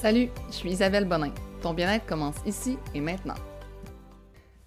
Salut, 0.00 0.28
je 0.46 0.54
suis 0.54 0.70
Isabelle 0.70 1.06
Bonin. 1.06 1.32
Ton 1.60 1.74
bien-être 1.74 2.06
commence 2.06 2.36
ici 2.46 2.78
et 2.94 3.00
maintenant. 3.00 3.34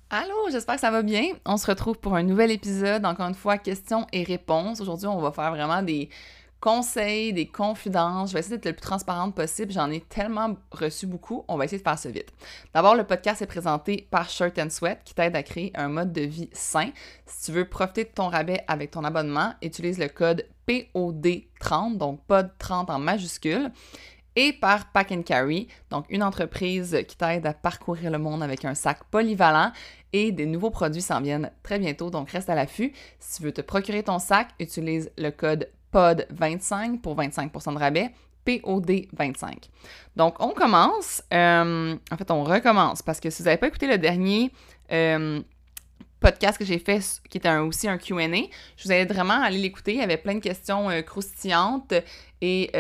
Allô, 0.10 0.50
j'espère 0.52 0.76
que 0.76 0.82
ça 0.82 0.92
va 0.92 1.04
bien. 1.04 1.24
On 1.46 1.56
se 1.56 1.68
retrouve 1.68 1.98
pour 1.98 2.16
un 2.16 2.24
nouvel 2.24 2.52
épisode, 2.52 3.06
encore 3.06 3.30
une 3.30 3.34
fois, 3.34 3.58
questions 3.58 4.06
et 4.12 4.24
réponses. 4.24 4.82
Aujourd'hui, 4.82 5.08
on 5.08 5.22
va 5.22 5.32
faire 5.32 5.52
vraiment 5.52 5.84
des 5.84 6.10
conseils, 6.60 7.32
des 7.32 7.48
confidences. 7.48 8.32
Je 8.32 8.34
vais 8.34 8.42
essayer 8.42 8.58
d'être 8.58 8.66
le 8.66 8.74
plus 8.74 8.82
transparente 8.82 9.34
possible. 9.34 9.72
J'en 9.72 9.90
ai 9.90 10.02
tellement 10.02 10.58
reçu 10.70 11.08
beaucoup. 11.08 11.46
On 11.48 11.56
va 11.56 11.64
essayer 11.64 11.80
de 11.80 11.84
faire 11.84 11.98
ça 11.98 12.10
vite. 12.10 12.34
D'abord, 12.74 12.96
le 12.96 13.06
podcast 13.06 13.42
est 13.42 13.48
présenté 13.48 14.10
par 14.12 14.30
Shirt 14.30 14.60
and 14.60 14.70
Sweat 14.70 15.00
qui 15.06 15.14
t'aide 15.14 15.38
à 15.38 15.44
créer 15.44 15.72
un 15.76 15.88
mode 15.88 16.12
de 16.12 16.24
vie 16.24 16.50
sain. 16.52 16.90
Si 17.26 17.46
tu 17.46 17.52
veux 17.54 17.64
profiter 17.64 18.04
de 18.04 18.10
ton 18.10 18.28
rabais 18.28 18.66
avec 18.68 18.92
ton 18.92 19.06
abonnement, 19.06 19.54
utilise 19.62 19.98
le 19.98 20.10
code 20.10 20.46
POD30, 20.68 21.96
donc 21.96 22.20
POD30 22.30 22.92
en 22.92 23.00
majuscule 23.00 23.72
et 24.36 24.54
par 24.54 24.92
Pack 24.92 25.12
and 25.12 25.24
Carry, 25.24 25.68
donc 25.90 26.06
une 26.10 26.24
entreprise 26.24 27.04
qui 27.08 27.18
t'aide 27.18 27.46
à 27.46 27.54
parcourir 27.54 28.12
le 28.12 28.18
monde 28.18 28.44
avec 28.44 28.66
un 28.66 28.76
sac 28.76 29.04
polyvalent 29.12 29.72
et 30.14 30.32
des 30.32 30.46
nouveaux 30.46 30.70
produits 30.70 31.02
s'en 31.02 31.22
viennent 31.22 31.52
très 31.64 31.80
bientôt, 31.80 32.10
donc 32.10 32.30
reste 32.30 32.50
à 32.50 32.56
l'affût. 32.56 32.94
Si 33.20 33.38
tu 33.38 33.44
veux 33.44 33.52
te 33.52 33.62
procurer 33.62 34.04
ton 34.04 34.20
sac, 34.20 34.50
utilise 34.60 35.12
le 35.18 35.32
code 35.32 35.70
POD25 35.94 37.00
pour 37.00 37.16
25% 37.18 37.74
de 37.74 37.80
rabais. 37.80 38.12
POD25. 38.46 39.70
Donc, 40.16 40.36
on 40.40 40.50
commence. 40.50 41.22
Euh, 41.32 41.96
en 42.12 42.18
fait, 42.18 42.32
on 42.32 42.44
recommence 42.44 43.04
parce 43.04 43.20
que 43.20 43.30
si 43.30 43.44
vous 43.44 43.46
n'avez 43.46 43.58
pas 43.58 43.68
écouté 43.68 43.86
le 43.86 44.00
dernier 44.00 44.52
euh, 44.92 45.42
podcast 46.20 46.58
que 46.58 46.66
j'ai 46.66 46.80
fait, 46.80 47.22
qui 47.30 47.38
était 47.38 47.56
aussi 47.58 47.88
un 47.88 48.00
QA, 48.00 48.18
je 48.78 48.84
vous 48.84 48.92
invite 48.92 49.14
vraiment 49.14 49.36
à 49.36 49.46
aller 49.46 49.60
l'écouter. 49.60 49.94
Il 49.94 50.00
y 50.00 50.04
avait 50.04 50.18
plein 50.18 50.34
de 50.34 50.40
questions 50.40 50.90
euh, 50.90 51.02
croustillantes 51.04 51.94
et 52.42 52.72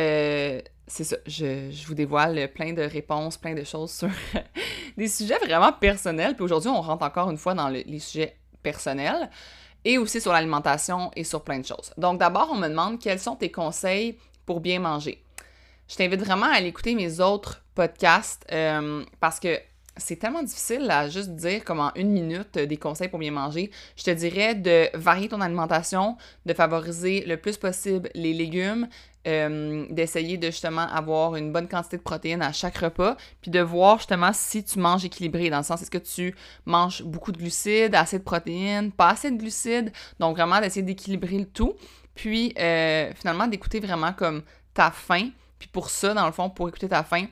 c'est 0.91 1.05
ça, 1.05 1.15
je, 1.25 1.87
vous 1.87 1.93
dévoile 1.93 2.51
plein 2.53 2.73
de 2.73 2.81
réponses, 2.81 3.37
plein 3.37 3.53
de 3.53 3.63
choses 3.63 3.91
sur 3.91 4.09
des 4.97 5.07
sujets 5.07 5.37
vraiment 5.37 5.71
personnels. 5.71 6.35
Puis 6.35 6.43
aujourd'hui, 6.43 6.69
on 6.69 6.81
rentre 6.81 7.05
encore 7.05 7.29
une 7.31 7.37
fois 7.37 7.53
dans 7.53 7.69
les 7.69 7.99
sujets 7.99 8.35
personnels 8.61 9.29
et 9.85 9.97
aussi 9.97 10.21
sur 10.21 10.33
l'alimentation 10.33 11.09
et 11.15 11.23
sur 11.23 11.43
plein 11.43 11.59
de 11.59 11.65
choses. 11.65 11.93
Donc 11.97 12.19
d'abord, 12.19 12.49
on 12.51 12.57
me 12.57 12.67
demande 12.67 12.99
quels 12.99 13.19
sont 13.19 13.35
tes 13.35 13.51
conseils 13.51 14.17
pour 14.45 14.59
bien 14.59 14.79
manger. 14.79 15.23
Je 15.87 15.95
t'invite 15.95 16.21
vraiment 16.21 16.47
à 16.47 16.55
aller 16.55 16.67
écouter 16.67 16.93
mes 16.93 17.19
autres 17.19 17.63
podcasts 17.73 18.45
euh, 18.51 19.03
parce 19.19 19.39
que 19.39 19.57
c'est 19.97 20.15
tellement 20.15 20.43
difficile 20.43 20.89
à 20.89 21.09
juste 21.09 21.31
dire 21.31 21.65
comme 21.65 21.79
en 21.79 21.91
une 21.95 22.11
minute 22.11 22.57
des 22.57 22.77
conseils 22.77 23.09
pour 23.09 23.19
bien 23.19 23.31
manger. 23.31 23.71
Je 23.97 24.03
te 24.03 24.11
dirais 24.11 24.55
de 24.55 24.89
varier 24.93 25.27
ton 25.27 25.41
alimentation, 25.41 26.17
de 26.45 26.53
favoriser 26.53 27.25
le 27.25 27.37
plus 27.37 27.57
possible 27.57 28.09
les 28.15 28.33
légumes, 28.33 28.87
euh, 29.27 29.85
d'essayer 29.89 30.37
de 30.37 30.47
justement 30.47 30.87
avoir 30.87 31.35
une 31.35 31.51
bonne 31.51 31.67
quantité 31.67 31.97
de 31.97 32.01
protéines 32.01 32.41
à 32.41 32.51
chaque 32.51 32.77
repas, 32.77 33.15
puis 33.41 33.51
de 33.51 33.59
voir 33.59 33.97
justement 33.97 34.31
si 34.33 34.63
tu 34.63 34.79
manges 34.79 35.05
équilibré, 35.05 35.49
dans 35.49 35.57
le 35.57 35.63
sens 35.63 35.81
est-ce 35.81 35.91
que 35.91 35.97
tu 35.99 36.35
manges 36.65 37.03
beaucoup 37.03 37.31
de 37.31 37.37
glucides, 37.37 37.93
assez 37.93 38.17
de 38.17 38.23
protéines, 38.23 38.91
pas 38.91 39.09
assez 39.09 39.29
de 39.29 39.37
glucides, 39.37 39.91
donc 40.19 40.37
vraiment 40.37 40.59
d'essayer 40.59 40.81
d'équilibrer 40.81 41.37
le 41.37 41.45
tout, 41.45 41.75
puis 42.15 42.53
euh, 42.57 43.11
finalement 43.15 43.47
d'écouter 43.47 43.79
vraiment 43.79 44.13
comme 44.13 44.41
ta 44.73 44.89
faim, 44.89 45.29
puis 45.59 45.67
pour 45.67 45.91
ça, 45.91 46.13
dans 46.13 46.25
le 46.25 46.31
fond, 46.31 46.49
pour 46.49 46.67
écouter 46.67 46.89
ta 46.89 47.03
faim, 47.03 47.27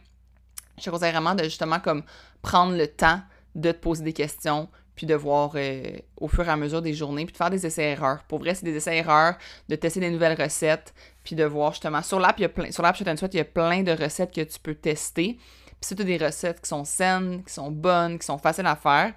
je 0.78 0.84
te 0.84 0.90
conseille 0.92 1.12
vraiment 1.12 1.34
de 1.34 1.44
justement 1.44 1.80
comme 1.80 2.04
prendre 2.42 2.76
le 2.76 2.88
temps 2.88 3.22
de 3.56 3.72
te 3.72 3.78
poser 3.78 4.04
des 4.04 4.14
questions, 4.14 4.70
puis 5.00 5.08
de 5.08 5.16
voir 5.16 5.52
euh, 5.56 5.82
au 6.18 6.28
fur 6.28 6.46
et 6.46 6.52
à 6.52 6.58
mesure 6.58 6.82
des 6.82 6.94
journées, 6.94 7.26
puis 7.26 7.32
de 7.32 7.38
faire 7.38 7.50
des 7.50 7.66
essais-erreurs. 7.66 8.22
Pour 8.28 8.40
vrai, 8.40 8.54
c'est 8.54 8.66
des 8.66 8.76
essais-erreurs, 8.76 9.36
de 9.70 9.76
tester 9.78 10.02
des 10.02 10.12
nouvelles 10.12 10.40
recettes, 10.40 10.94
puis 11.30 11.36
de 11.36 11.44
voir 11.44 11.74
justement. 11.74 12.02
Sur 12.02 12.20
l'app, 12.20 12.40
il 12.40 12.42
y 12.42 12.46
a 12.46 12.50
plein, 12.50 12.72
sur 12.72 12.82
l'app 12.82 12.98
Sweat, 12.98 13.36
il 13.36 13.38
y 13.38 13.40
a 13.40 13.46
plein 13.46 13.84
de 13.84 13.92
recettes 13.92 14.34
que 14.34 14.42
tu 14.42 14.60
peux 14.60 14.74
tester. 14.74 15.34
Puis 15.36 15.78
c'est 15.82 16.04
des 16.04 16.18
recettes 16.18 16.60
qui 16.60 16.68
sont 16.68 16.84
saines, 16.84 17.44
qui 17.44 17.54
sont 17.54 17.70
bonnes, 17.70 18.18
qui 18.18 18.26
sont 18.26 18.40
faciles 18.40 18.66
à 18.66 18.76
faire. 18.76 19.14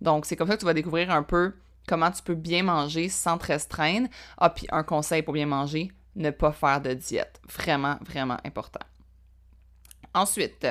Donc, 0.00 0.26
c'est 0.26 0.34
comme 0.34 0.48
ça 0.48 0.54
que 0.54 0.58
tu 0.58 0.66
vas 0.66 0.74
découvrir 0.74 1.12
un 1.12 1.22
peu 1.22 1.54
comment 1.86 2.10
tu 2.10 2.20
peux 2.20 2.34
bien 2.34 2.64
manger 2.64 3.08
sans 3.08 3.38
te 3.38 3.46
restreindre. 3.46 4.08
Ah, 4.38 4.50
puis 4.50 4.66
un 4.72 4.82
conseil 4.82 5.22
pour 5.22 5.34
bien 5.34 5.46
manger, 5.46 5.92
ne 6.16 6.30
pas 6.30 6.50
faire 6.50 6.80
de 6.80 6.94
diète. 6.94 7.40
Vraiment, 7.48 7.96
vraiment 8.04 8.38
important. 8.44 8.84
Ensuite, 10.14 10.66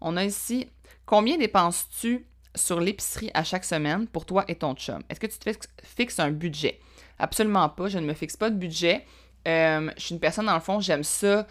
on 0.00 0.16
a 0.16 0.24
ici 0.24 0.66
combien 1.04 1.36
dépenses-tu 1.36 2.26
sur 2.54 2.80
l'épicerie 2.80 3.30
à 3.34 3.44
chaque 3.44 3.66
semaine 3.66 4.06
pour 4.06 4.24
toi 4.24 4.46
et 4.48 4.54
ton 4.54 4.74
chum? 4.76 5.02
Est-ce 5.10 5.20
que 5.20 5.26
tu 5.26 5.38
te 5.38 5.50
fixes 5.84 6.20
un 6.20 6.30
budget? 6.30 6.80
Absolument 7.18 7.68
pas, 7.68 7.88
je 7.88 7.98
ne 7.98 8.06
me 8.06 8.14
fixe 8.14 8.38
pas 8.38 8.48
de 8.48 8.56
budget. 8.56 9.04
Euh, 9.48 9.90
je 9.96 10.02
suis 10.02 10.14
une 10.14 10.20
personne, 10.20 10.46
dans 10.46 10.54
le 10.54 10.60
fond, 10.60 10.80
j'aime 10.80 11.04
ça 11.04 11.46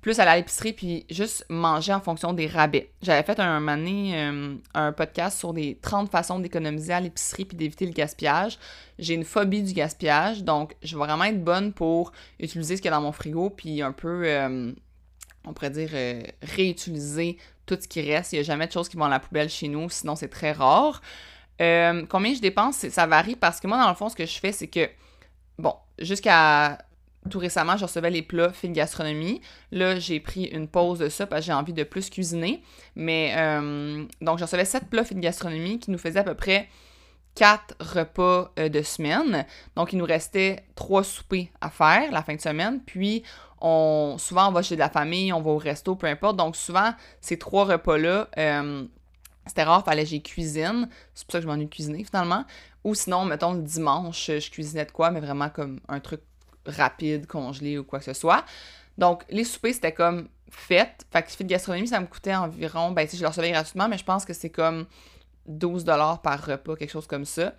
plus 0.00 0.20
aller 0.20 0.30
à 0.30 0.36
l'épicerie 0.36 0.72
puis 0.72 1.04
juste 1.10 1.44
manger 1.48 1.92
en 1.92 2.00
fonction 2.00 2.32
des 2.32 2.46
rabais. 2.46 2.92
J'avais 3.02 3.24
fait 3.24 3.40
un 3.40 3.58
moment 3.58 3.84
euh, 3.88 4.54
un 4.74 4.92
podcast 4.92 5.36
sur 5.36 5.52
les 5.52 5.78
30 5.82 6.10
façons 6.10 6.38
d'économiser 6.38 6.92
à 6.92 7.00
l'épicerie 7.00 7.44
puis 7.44 7.56
d'éviter 7.56 7.86
le 7.86 7.92
gaspillage. 7.92 8.56
J'ai 9.00 9.14
une 9.14 9.24
phobie 9.24 9.62
du 9.62 9.72
gaspillage, 9.72 10.44
donc 10.44 10.76
je 10.82 10.96
vais 10.96 11.04
vraiment 11.04 11.24
être 11.24 11.42
bonne 11.42 11.72
pour 11.72 12.12
utiliser 12.38 12.76
ce 12.76 12.82
qu'il 12.82 12.90
y 12.90 12.94
a 12.94 12.96
dans 12.96 13.02
mon 13.02 13.10
frigo 13.10 13.50
puis 13.50 13.82
un 13.82 13.90
peu, 13.90 14.22
euh, 14.26 14.72
on 15.44 15.52
pourrait 15.52 15.70
dire, 15.70 15.90
réutiliser 16.40 17.38
tout 17.66 17.76
ce 17.80 17.88
qui 17.88 18.00
reste. 18.00 18.32
Il 18.32 18.36
n'y 18.36 18.40
a 18.40 18.44
jamais 18.44 18.68
de 18.68 18.72
choses 18.72 18.88
qui 18.88 18.96
vont 18.96 19.06
à 19.06 19.08
la 19.08 19.18
poubelle 19.18 19.48
chez 19.48 19.66
nous, 19.66 19.90
sinon 19.90 20.14
c'est 20.14 20.28
très 20.28 20.52
rare. 20.52 21.02
Combien 21.58 22.32
je 22.32 22.40
dépense, 22.40 22.88
ça 22.88 23.06
varie 23.08 23.34
parce 23.34 23.58
que 23.58 23.66
moi, 23.66 23.82
dans 23.82 23.88
le 23.88 23.96
fond, 23.96 24.08
ce 24.08 24.14
que 24.14 24.26
je 24.26 24.38
fais, 24.38 24.52
c'est 24.52 24.68
que, 24.68 24.88
bon, 25.58 25.74
jusqu'à 25.98 26.78
tout 27.26 27.38
récemment, 27.38 27.76
je 27.76 27.84
recevais 27.84 28.10
les 28.10 28.22
plats 28.22 28.52
fine 28.52 28.72
gastronomie. 28.72 29.40
Là, 29.72 29.98
j'ai 29.98 30.20
pris 30.20 30.44
une 30.44 30.68
pause 30.68 30.98
de 30.98 31.08
ça 31.08 31.26
parce 31.26 31.42
que 31.42 31.46
j'ai 31.46 31.52
envie 31.52 31.72
de 31.72 31.84
plus 31.84 32.10
cuisiner. 32.10 32.62
Mais, 32.94 33.34
euh, 33.36 34.04
donc, 34.20 34.38
je 34.38 34.44
recevais 34.44 34.64
sept 34.64 34.88
plats 34.88 35.04
fine 35.04 35.20
gastronomie 35.20 35.78
qui 35.78 35.90
nous 35.90 35.98
faisaient 35.98 36.20
à 36.20 36.24
peu 36.24 36.34
près 36.34 36.68
quatre 37.34 37.76
repas 37.78 38.52
euh, 38.58 38.68
de 38.68 38.82
semaine. 38.82 39.46
Donc, 39.76 39.92
il 39.92 39.98
nous 39.98 40.04
restait 40.04 40.64
trois 40.74 41.04
soupers 41.04 41.48
à 41.60 41.70
faire 41.70 42.10
la 42.10 42.22
fin 42.22 42.34
de 42.34 42.40
semaine. 42.40 42.80
Puis, 42.84 43.22
on, 43.60 44.16
souvent, 44.18 44.48
on 44.48 44.52
va 44.52 44.62
chez 44.62 44.74
de 44.74 44.80
la 44.80 44.90
famille, 44.90 45.32
on 45.32 45.40
va 45.40 45.50
au 45.50 45.58
resto, 45.58 45.94
peu 45.94 46.06
importe. 46.06 46.36
Donc, 46.36 46.56
souvent, 46.56 46.92
ces 47.20 47.38
trois 47.38 47.64
repas-là, 47.64 48.28
euh, 48.38 48.84
c'était 49.46 49.62
rare, 49.62 49.84
fallait 49.84 50.02
que 50.02 50.08
j'y 50.08 50.22
cuisine. 50.22 50.88
C'est 51.14 51.26
pour 51.26 51.32
ça 51.32 51.38
que 51.38 51.42
je 51.42 51.48
m'ennuie 51.48 51.66
de 51.66 51.70
cuisiner, 51.70 52.04
finalement. 52.04 52.44
Ou 52.84 52.94
sinon, 52.94 53.24
mettons, 53.24 53.52
le 53.52 53.62
dimanche, 53.62 54.26
je 54.26 54.50
cuisinais 54.50 54.84
de 54.84 54.90
quoi, 54.90 55.10
mais 55.10 55.20
vraiment 55.20 55.50
comme 55.50 55.80
un 55.88 56.00
truc 56.00 56.20
rapide, 56.66 57.26
congelé 57.26 57.78
ou 57.78 57.84
quoi 57.84 57.98
que 57.98 58.04
ce 58.04 58.12
soit. 58.12 58.44
Donc, 58.98 59.24
les 59.28 59.44
soupers, 59.44 59.74
c'était 59.74 59.92
comme 59.92 60.28
fait. 60.50 61.06
Fait 61.12 61.22
que 61.22 61.42
de 61.42 61.48
gastronomie, 61.48 61.88
ça 61.88 62.00
me 62.00 62.06
coûtait 62.06 62.34
environ, 62.34 62.92
ben, 62.92 63.06
si 63.06 63.16
je 63.16 63.22
le 63.22 63.28
recevais 63.28 63.50
gratuitement, 63.50 63.88
mais 63.88 63.98
je 63.98 64.04
pense 64.04 64.24
que 64.24 64.32
c'est 64.32 64.50
comme 64.50 64.86
12 65.46 65.84
par 66.22 66.44
repas, 66.44 66.76
quelque 66.76 66.90
chose 66.90 67.06
comme 67.06 67.24
ça. 67.24 67.52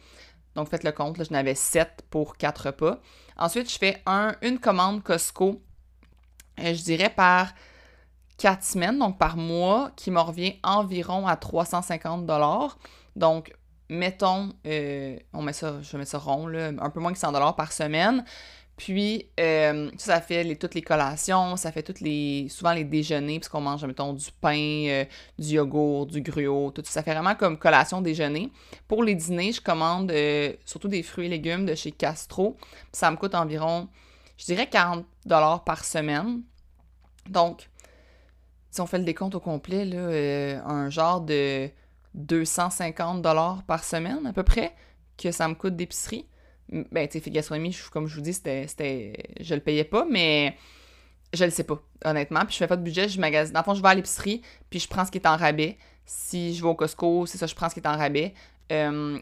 Donc, 0.55 0.69
faites 0.69 0.83
le 0.83 0.91
compte, 0.91 1.17
là, 1.17 1.23
je 1.23 1.33
n'avais 1.33 1.55
7 1.55 2.05
pour 2.09 2.37
4 2.37 2.67
repas. 2.67 2.99
Ensuite, 3.37 3.71
je 3.71 3.77
fais 3.77 4.01
un, 4.05 4.35
une 4.41 4.59
commande 4.59 5.03
Costco, 5.03 5.61
euh, 6.59 6.73
je 6.73 6.83
dirais 6.83 7.09
par 7.09 7.53
4 8.37 8.63
semaines, 8.63 8.97
donc 8.97 9.17
par 9.19 9.37
mois, 9.37 9.91
qui 9.95 10.09
me 10.09 10.19
revient 10.19 10.55
environ 10.63 11.27
à 11.27 11.35
350 11.35 12.25
Donc, 13.15 13.53
mettons, 13.89 14.53
euh, 14.65 15.17
on 15.33 15.41
met 15.41 15.53
ça, 15.53 15.81
je 15.81 15.97
mettre 15.97 16.11
ça 16.11 16.17
rond, 16.17 16.47
là, 16.47 16.71
un 16.79 16.89
peu 16.89 16.99
moins 16.99 17.13
que 17.13 17.19
100 17.19 17.53
par 17.53 17.71
semaine. 17.71 18.25
Puis, 18.77 19.27
euh, 19.39 19.89
ça, 19.97 20.21
fait 20.21 20.55
toutes 20.55 20.75
les 20.75 20.83
collations, 20.83 21.55
ça 21.57 21.71
fait 21.71 21.99
les, 21.99 22.47
souvent 22.47 22.73
les 22.73 22.83
déjeuners, 22.83 23.39
puisqu'on 23.39 23.59
mange, 23.61 23.83
mettons, 23.83 24.13
du 24.13 24.27
pain, 24.39 24.85
euh, 24.87 25.05
du 25.39 25.55
yogourt, 25.55 26.05
du 26.05 26.21
gruau, 26.21 26.69
tout 26.69 26.83
ça. 26.85 27.01
fait 27.01 27.13
vraiment 27.13 27.33
comme 27.33 27.57
collation 27.57 28.01
déjeuner. 28.01 28.51
Pour 28.87 29.03
les 29.03 29.15
dîners, 29.15 29.53
je 29.53 29.61
commande 29.61 30.11
euh, 30.11 30.53
surtout 30.63 30.89
des 30.89 31.01
fruits 31.01 31.25
et 31.25 31.29
légumes 31.29 31.65
de 31.65 31.73
chez 31.73 31.91
Castro. 31.91 32.55
Ça 32.91 33.09
me 33.09 33.17
coûte 33.17 33.33
environ, 33.33 33.89
je 34.37 34.45
dirais, 34.45 34.67
40 34.67 35.05
par 35.65 35.83
semaine. 35.83 36.43
Donc, 37.27 37.69
si 38.69 38.79
on 38.79 38.85
fait 38.85 38.99
le 38.99 39.05
décompte 39.05 39.33
au 39.33 39.39
complet, 39.39 39.89
un 40.63 40.91
genre 40.91 41.21
de 41.21 41.67
250 42.13 43.25
par 43.65 43.83
semaine 43.83 44.27
à 44.27 44.33
peu 44.33 44.43
près 44.43 44.75
que 45.17 45.31
ça 45.31 45.47
me 45.47 45.55
coûte 45.55 45.75
d'épicerie 45.75 46.27
ben, 46.69 47.07
tu 47.07 47.19
sais, 47.19 47.29
gastronomie, 47.29 47.77
comme 47.91 48.07
je 48.07 48.15
vous 48.15 48.21
dis, 48.21 48.33
c'était, 48.33 48.65
je 49.39 49.55
le 49.55 49.61
payais 49.61 49.83
pas, 49.83 50.05
mais 50.09 50.57
je 51.33 51.43
le 51.43 51.51
sais 51.51 51.63
pas, 51.63 51.81
honnêtement. 52.05 52.41
Puis 52.41 52.53
je 52.53 52.57
fais 52.57 52.67
pas 52.67 52.77
de 52.77 52.83
budget, 52.83 53.09
je 53.09 53.19
magasine. 53.19 53.53
Dans 53.53 53.61
le 53.61 53.65
fond, 53.65 53.73
je 53.73 53.81
vais 53.81 53.89
à 53.89 53.95
l'épicerie, 53.95 54.41
puis 54.69 54.79
je 54.79 54.87
prends 54.87 55.05
ce 55.05 55.11
qui 55.11 55.17
est 55.17 55.27
en 55.27 55.37
rabais. 55.37 55.77
Si 56.05 56.55
je 56.55 56.61
vais 56.61 56.69
au 56.69 56.75
Costco, 56.75 57.25
c'est 57.25 57.37
ça, 57.37 57.47
je 57.47 57.55
prends 57.55 57.69
ce 57.69 57.73
qui 57.73 57.81
est 57.81 57.87
en 57.87 57.97
rabais. 57.97 58.33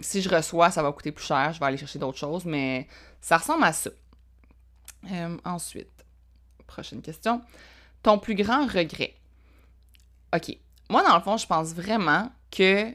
Si 0.01 0.21
je 0.21 0.29
reçois, 0.29 0.71
ça 0.71 0.81
va 0.81 0.91
coûter 0.91 1.11
plus 1.11 1.25
cher, 1.25 1.53
je 1.53 1.59
vais 1.59 1.65
aller 1.65 1.77
chercher 1.77 1.99
d'autres 1.99 2.17
choses, 2.17 2.45
mais 2.45 2.87
ça 3.21 3.37
ressemble 3.37 3.63
à 3.63 3.73
ça. 3.73 3.89
Ensuite, 5.43 6.05
prochaine 6.65 7.01
question. 7.01 7.41
Ton 8.01 8.17
plus 8.19 8.35
grand 8.35 8.65
regret? 8.65 9.13
OK. 10.35 10.57
Moi, 10.89 11.03
dans 11.03 11.15
le 11.15 11.21
fond, 11.21 11.37
je 11.37 11.47
pense 11.47 11.73
vraiment 11.73 12.31
que 12.51 12.91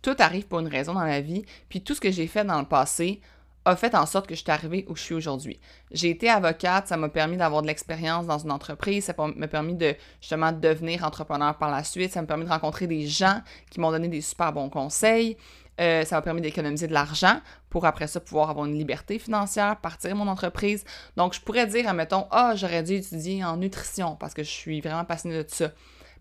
tout 0.00 0.16
arrive 0.18 0.46
pour 0.46 0.60
une 0.60 0.68
raison 0.68 0.94
dans 0.94 1.04
la 1.04 1.20
vie, 1.20 1.44
puis 1.68 1.82
tout 1.82 1.94
ce 1.94 2.00
que 2.00 2.10
j'ai 2.10 2.26
fait 2.26 2.44
dans 2.44 2.60
le 2.60 2.66
passé 2.66 3.20
a 3.64 3.76
fait 3.76 3.94
en 3.94 4.06
sorte 4.06 4.26
que 4.26 4.34
je 4.34 4.40
suis 4.40 4.50
arrivée 4.50 4.86
où 4.88 4.96
je 4.96 5.02
suis 5.02 5.14
aujourd'hui. 5.14 5.60
J'ai 5.90 6.10
été 6.10 6.28
avocate, 6.30 6.88
ça 6.88 6.96
m'a 6.96 7.08
permis 7.08 7.36
d'avoir 7.36 7.62
de 7.62 7.66
l'expérience 7.66 8.26
dans 8.26 8.38
une 8.38 8.50
entreprise, 8.50 9.04
ça 9.04 9.14
m'a 9.18 9.48
permis 9.48 9.74
de 9.74 9.94
justement 10.20 10.52
devenir 10.52 11.04
entrepreneur 11.04 11.56
par 11.56 11.70
la 11.70 11.84
suite, 11.84 12.12
ça 12.12 12.20
m'a 12.20 12.26
permis 12.26 12.44
de 12.44 12.50
rencontrer 12.50 12.86
des 12.86 13.06
gens 13.06 13.40
qui 13.70 13.80
m'ont 13.80 13.90
donné 13.90 14.08
des 14.08 14.20
super 14.20 14.52
bons 14.52 14.70
conseils, 14.70 15.36
euh, 15.80 16.04
ça 16.04 16.16
m'a 16.16 16.22
permis 16.22 16.40
d'économiser 16.40 16.88
de 16.88 16.92
l'argent 16.92 17.40
pour 17.70 17.86
après 17.86 18.06
ça 18.06 18.20
pouvoir 18.20 18.50
avoir 18.50 18.66
une 18.66 18.76
liberté 18.76 19.18
financière, 19.18 19.76
partir 19.76 20.16
mon 20.16 20.26
entreprise. 20.26 20.84
Donc 21.16 21.34
je 21.34 21.40
pourrais 21.40 21.66
dire, 21.66 21.88
admettons, 21.88 22.26
ah, 22.30 22.54
j'aurais 22.56 22.82
dû 22.82 22.94
étudier 22.94 23.44
en 23.44 23.56
nutrition 23.56 24.16
parce 24.16 24.34
que 24.34 24.42
je 24.42 24.50
suis 24.50 24.80
vraiment 24.80 25.04
passionnée 25.04 25.44
de 25.44 25.48
ça. 25.48 25.70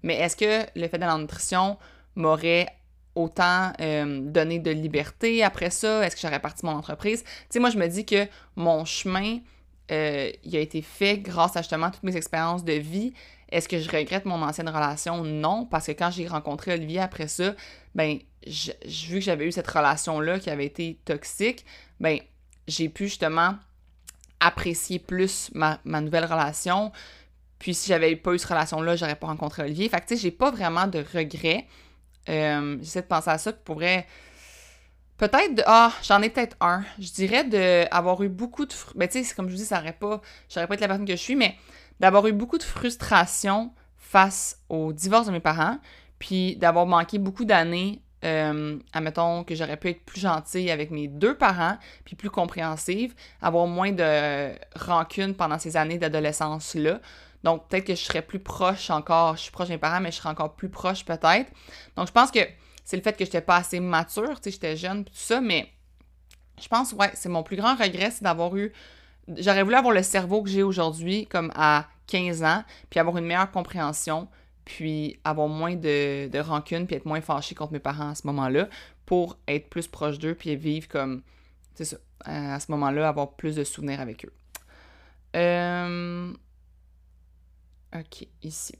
Mais 0.03 0.15
est-ce 0.15 0.35
que 0.35 0.67
le 0.79 0.87
fait 0.87 0.99
d'aller 0.99 1.13
en 1.13 1.19
nutrition 1.19 1.77
m'aurait 2.15 2.67
autant 3.17 3.73
euh, 3.81 4.21
donné 4.21 4.59
de 4.59 4.71
liberté 4.71 5.43
après 5.43 5.69
ça? 5.69 6.05
Est-ce 6.05 6.15
que 6.15 6.21
j'aurais 6.21 6.39
parti 6.39 6.65
mon 6.65 6.73
entreprise? 6.73 7.23
Tu 7.23 7.29
sais, 7.49 7.59
moi, 7.59 7.69
je 7.69 7.77
me 7.77 7.87
dis 7.87 8.05
que 8.05 8.27
mon 8.55 8.85
chemin, 8.85 9.39
euh, 9.91 10.31
il 10.43 10.55
a 10.55 10.59
été 10.59 10.81
fait 10.81 11.17
grâce 11.17 11.57
à 11.57 11.61
justement 11.61 11.89
toutes 11.89 12.03
mes 12.03 12.15
expériences 12.15 12.63
de 12.63 12.73
vie. 12.73 13.13
Est-ce 13.49 13.67
que 13.67 13.79
je 13.79 13.89
regrette 13.89 14.25
mon 14.25 14.41
ancienne 14.41 14.69
relation? 14.69 15.23
Non, 15.23 15.65
parce 15.65 15.87
que 15.87 15.93
quand 15.93 16.11
j'ai 16.11 16.27
rencontré 16.27 16.73
Olivier 16.73 16.99
après 16.99 17.27
ça, 17.27 17.55
ben, 17.95 18.19
vu 18.45 19.19
que 19.19 19.21
j'avais 19.21 19.47
eu 19.47 19.51
cette 19.51 19.67
relation-là 19.67 20.39
qui 20.39 20.49
avait 20.49 20.65
été 20.65 20.99
toxique, 21.05 21.65
ben, 21.99 22.19
j'ai 22.67 22.89
pu 22.89 23.05
justement 23.05 23.55
apprécier 24.39 24.99
plus 24.99 25.49
ma, 25.53 25.79
ma 25.85 26.01
nouvelle 26.01 26.25
relation. 26.25 26.91
Puis 27.57 27.73
si 27.73 27.87
j'avais 27.87 28.15
pas 28.15 28.33
eu 28.33 28.37
cette 28.37 28.49
relation-là, 28.49 28.95
j'aurais 28.95 29.15
pas 29.15 29.27
rencontré 29.27 29.63
Olivier. 29.63 29.89
Fait 29.89 30.01
que 30.01 30.05
tu 30.05 30.15
sais, 30.15 30.21
j'ai 30.21 30.31
pas 30.31 30.51
vraiment 30.51 30.85
de 30.85 31.03
regrets. 31.13 31.65
Euh, 32.29 32.77
j'essaie 32.79 33.01
de 33.01 33.07
penser 33.07 33.29
à 33.29 33.37
ça, 33.37 33.53
pour 33.53 33.75
pourrait. 33.75 34.05
Peut-être 35.17 35.55
de. 35.55 35.63
Ah, 35.65 35.91
j'en 36.03 36.21
ai 36.21 36.29
peut-être 36.29 36.55
un. 36.61 36.83
Je 36.99 37.11
dirais 37.11 37.43
d'avoir 37.43 38.21
eu 38.21 38.29
beaucoup 38.29 38.65
de. 38.65 38.73
Ben, 38.95 39.07
tu 39.07 39.23
sais, 39.23 39.35
comme 39.35 39.47
je 39.47 39.53
vous 39.53 39.57
dis, 39.57 39.65
ça 39.65 39.79
aurait 39.79 39.93
pas. 39.93 40.21
J'aurais 40.49 40.67
pas 40.67 40.75
la 40.75 40.87
personne 40.87 41.05
que 41.05 41.15
je 41.15 41.21
suis, 41.21 41.35
mais 41.35 41.55
d'avoir 41.99 42.27
eu 42.27 42.33
beaucoup 42.33 42.57
de 42.57 42.63
frustration 42.63 43.71
face 43.97 44.59
au 44.69 44.93
divorce 44.93 45.27
de 45.27 45.31
mes 45.31 45.39
parents, 45.39 45.79
puis 46.19 46.55
d'avoir 46.55 46.85
manqué 46.85 47.17
beaucoup 47.17 47.45
d'années. 47.45 48.01
Euh, 48.25 48.79
admettons 48.93 49.43
que 49.43 49.53
j'aurais 49.53 49.77
pu 49.77 49.89
être 49.89 50.03
plus 50.03 50.21
gentille 50.21 50.71
avec 50.71 50.89
mes 50.91 51.07
deux 51.07 51.35
parents, 51.35 51.77
puis 52.03 52.15
plus 52.15 52.31
compréhensive, 52.31 53.13
avoir 53.41 53.67
moins 53.67 53.91
de 53.91 54.53
rancune 54.75 55.35
pendant 55.35 55.59
ces 55.59 55.77
années 55.77 55.97
d'adolescence-là. 55.97 56.99
Donc, 57.43 57.67
peut-être 57.67 57.85
que 57.85 57.95
je 57.95 58.01
serais 58.01 58.21
plus 58.21 58.39
proche 58.39 58.89
encore. 58.89 59.35
Je 59.35 59.43
suis 59.43 59.51
proche 59.51 59.67
de 59.67 59.73
mes 59.73 59.77
parents, 59.77 60.01
mais 60.01 60.11
je 60.11 60.17
serais 60.17 60.29
encore 60.29 60.55
plus 60.55 60.69
proche 60.69 61.05
peut-être. 61.05 61.51
Donc, 61.95 62.07
je 62.07 62.11
pense 62.11 62.31
que 62.31 62.39
c'est 62.83 62.97
le 62.97 63.03
fait 63.03 63.13
que 63.13 63.19
je 63.19 63.29
n'étais 63.29 63.41
pas 63.41 63.57
assez 63.57 63.79
mature, 63.79 64.39
tu 64.39 64.43
sais, 64.43 64.51
j'étais 64.51 64.77
jeune, 64.77 65.03
tout 65.03 65.11
ça, 65.13 65.41
mais 65.41 65.69
je 66.61 66.67
pense, 66.67 66.93
ouais, 66.93 67.11
c'est 67.13 67.29
mon 67.29 67.43
plus 67.43 67.57
grand 67.57 67.75
regret, 67.75 68.11
c'est 68.11 68.23
d'avoir 68.23 68.55
eu. 68.55 68.71
J'aurais 69.27 69.63
voulu 69.63 69.75
avoir 69.75 69.93
le 69.93 70.03
cerveau 70.03 70.41
que 70.41 70.49
j'ai 70.49 70.63
aujourd'hui, 70.63 71.27
comme 71.27 71.51
à 71.53 71.87
15 72.07 72.43
ans, 72.43 72.63
puis 72.89 72.99
avoir 72.99 73.17
une 73.17 73.25
meilleure 73.25 73.51
compréhension, 73.51 74.29
puis 74.63 75.19
avoir 75.25 75.49
moins 75.49 75.75
de, 75.75 76.29
de 76.29 76.39
rancune, 76.39 76.87
puis 76.87 76.95
être 76.95 77.05
moins 77.05 77.21
fâché 77.21 77.55
contre 77.55 77.73
mes 77.73 77.79
parents 77.79 78.11
à 78.11 78.15
ce 78.15 78.25
moment-là, 78.27 78.69
pour 79.05 79.37
être 79.47 79.69
plus 79.69 79.87
proche 79.87 80.17
d'eux, 80.17 80.33
puis 80.33 80.55
vivre 80.55 80.87
comme. 80.87 81.23
C'est 81.75 81.85
ça. 81.85 81.97
À 82.23 82.59
ce 82.59 82.71
moment-là, 82.71 83.07
avoir 83.07 83.33
plus 83.33 83.55
de 83.55 83.63
souvenirs 83.63 83.99
avec 83.99 84.25
eux. 84.25 84.33
Euh. 85.35 86.33
OK, 87.95 88.27
ici. 88.43 88.75